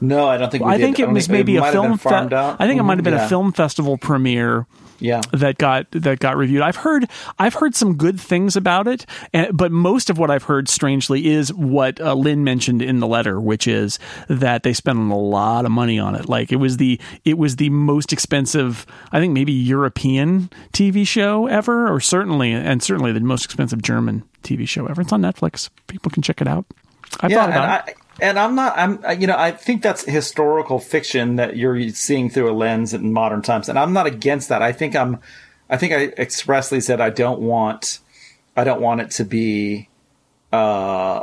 [0.00, 0.64] No, I don't think.
[0.64, 1.98] I think it was maybe it a film.
[1.98, 3.26] Fe- I think mm-hmm, it might have been yeah.
[3.26, 4.66] a film festival premiere
[5.00, 5.20] yeah.
[5.32, 6.62] that got that got reviewed.
[6.62, 10.44] I've heard i've heard some good things about it and, but most of what i've
[10.44, 13.98] heard strangely is what uh, lynn mentioned in the letter which is
[14.28, 16.28] that they spent a lot of money on it.
[16.28, 21.46] Like it was the it was the most expensive i think maybe european tv show
[21.46, 25.02] ever or certainly and certainly the most expensive german tv show ever.
[25.02, 25.70] It's on netflix.
[25.86, 26.64] People can check it out.
[27.20, 28.76] I yeah, thought about it and I'm not.
[28.76, 29.20] I'm.
[29.20, 33.42] You know, I think that's historical fiction that you're seeing through a lens in modern
[33.42, 34.62] times, and I'm not against that.
[34.62, 35.20] I think I'm.
[35.68, 38.00] I think I expressly said I don't want.
[38.56, 39.88] I don't want it to be.
[40.52, 41.22] Uh,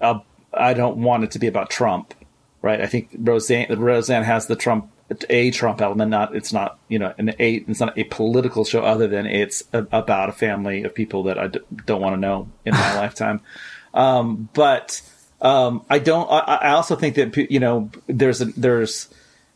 [0.00, 0.20] a,
[0.54, 2.14] I don't want it to be about Trump,
[2.62, 2.80] right?
[2.80, 4.90] I think Roseanne Roseanne has the Trump
[5.28, 6.10] a Trump element.
[6.10, 9.62] Not it's not you know an a it's not a political show other than it's
[9.72, 12.96] a, about a family of people that I d- don't want to know in my
[12.96, 13.40] lifetime.
[13.94, 15.02] Um, but
[15.42, 16.30] um, I don't.
[16.30, 19.08] I, I, also think that you know there's a, there's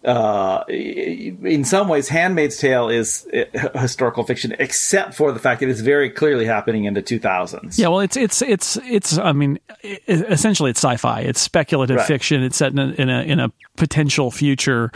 [0.04, 5.68] uh, in some ways, *Handmaid's Tale* is uh, historical fiction, except for the fact that
[5.68, 7.76] it's very clearly happening in the 2000s.
[7.76, 9.18] Yeah, well, it's it's it's it's.
[9.18, 9.58] I mean,
[10.06, 11.20] essentially, it's sci-fi.
[11.20, 12.06] It's speculative right.
[12.06, 12.44] fiction.
[12.44, 14.92] It's set in a, in a in a potential future.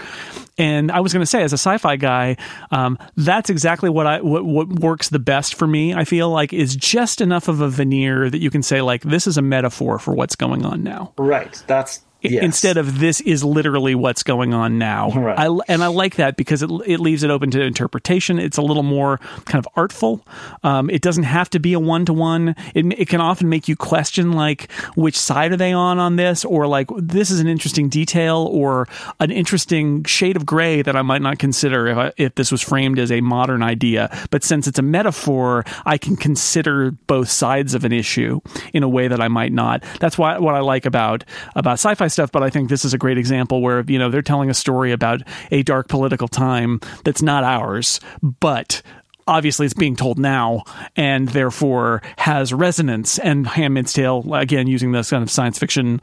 [0.59, 2.36] And I was going to say, as a sci-fi guy,
[2.70, 5.94] um, that's exactly what I what, what works the best for me.
[5.94, 9.26] I feel like is just enough of a veneer that you can say, like, this
[9.26, 11.14] is a metaphor for what's going on now.
[11.16, 11.61] Right.
[11.66, 12.45] That's Yes.
[12.45, 15.11] instead of this is literally what's going on now.
[15.11, 15.39] Right.
[15.39, 18.39] I, and I like that because it, it leaves it open to interpretation.
[18.39, 20.25] It's a little more kind of artful.
[20.62, 22.55] Um, it doesn't have to be a one to one.
[22.75, 26.45] It it can often make you question like which side are they on on this,
[26.45, 31.03] or like this is an interesting detail or an interesting shade of gray that I
[31.03, 34.11] might not consider if I, if this was framed as a modern idea.
[34.31, 38.41] But since it's a metaphor, I can consider both sides of an issue
[38.73, 39.85] in a way that I might not.
[40.01, 42.32] That's why what I like about about sci-fi stuff.
[42.32, 44.92] But I think this is a great example where you know they're telling a story
[44.92, 48.82] about a dark political time that's not ours, but
[49.26, 50.64] obviously it's being told now
[50.96, 56.00] and therefore has resonance and handmaid's tale again using this kind of science fiction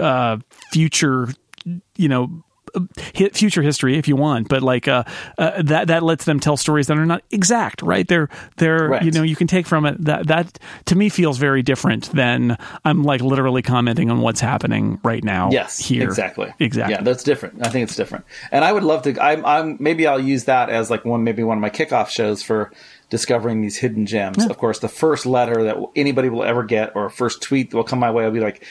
[0.00, 0.38] uh,
[0.72, 1.28] future
[1.96, 2.42] you know
[3.32, 5.04] future history if you want but like uh,
[5.38, 9.02] uh, that that lets them tell stories that are not exact right they're they're Right.
[9.02, 12.56] you know you can take from it that that to me feels very different than
[12.84, 17.22] i'm like literally commenting on what's happening right now Yes, here exactly, exactly Yeah, that's
[17.22, 17.66] different.
[17.66, 19.22] I think it's different, and I would love to.
[19.22, 22.42] I'm, I'm maybe I'll use that as like one, maybe one of my kickoff shows
[22.42, 22.72] for
[23.10, 24.44] discovering these hidden gems.
[24.46, 27.84] Of course, the first letter that anybody will ever get, or first tweet that will
[27.84, 28.64] come my way, I'll be like,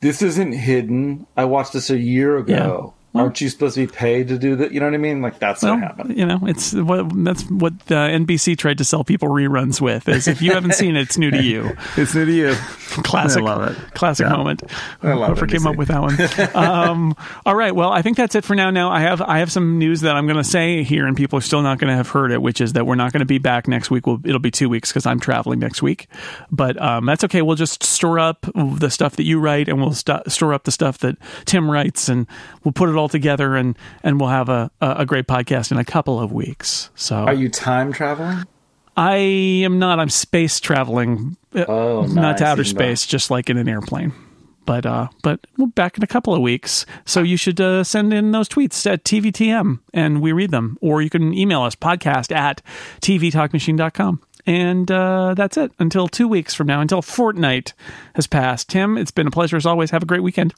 [0.00, 1.26] "This isn't hidden.
[1.36, 2.94] I watched this a year ago.
[3.14, 4.70] Aren't you supposed to be paid to do that?
[4.70, 5.22] You know what I mean?
[5.22, 6.16] Like that's well, what happened.
[6.16, 10.08] you know, it's what that's what uh, NBC tried to sell people reruns with.
[10.08, 11.74] Is if you haven't seen it, it's new to you.
[11.96, 12.54] It's new to you.
[13.02, 13.94] Classic, I love it.
[13.94, 14.36] classic Yeah.
[14.36, 14.62] moment.
[15.02, 15.34] I love it.
[15.38, 16.54] Whoever came up with that one.
[16.54, 18.70] um, all right, well, I think that's it for now.
[18.70, 21.38] Now I have I have some news that I'm going to say here, and people
[21.38, 23.26] are still not going to have heard it, which is that we're not going to
[23.26, 24.06] be back next week.
[24.06, 26.08] We'll, it'll be two weeks because I'm traveling next week,
[26.52, 27.42] but um, that's okay.
[27.42, 30.72] We'll just store up the stuff that you write, and we'll st- store up the
[30.72, 32.26] stuff that Tim writes, and
[32.64, 35.84] we'll put it all together, and and we'll have a a great podcast in a
[35.84, 36.90] couple of weeks.
[36.94, 38.44] So Are you time traveling?
[38.96, 39.14] I
[39.64, 40.00] am not.
[40.00, 42.38] I'm space traveling, uh, Oh, not nice.
[42.40, 44.12] to outer space, just like in an airplane.
[44.66, 48.12] But uh, but we're back in a couple of weeks, so you should uh, send
[48.12, 52.34] in those tweets at TVTM and we read them, or you can email us podcast
[52.34, 52.60] at
[53.00, 54.20] tvtalkmachine.com.
[54.46, 57.74] And uh, that's it until two weeks from now, until fortnight
[58.14, 58.68] has passed.
[58.70, 59.90] Tim, it's been a pleasure as always.
[59.90, 60.54] Have a great weekend.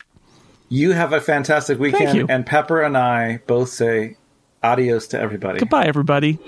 [0.72, 1.82] You have a fantastic you.
[1.82, 4.16] weekend, and Pepper and I both say
[4.62, 5.58] adios to everybody.
[5.58, 6.38] Goodbye, everybody.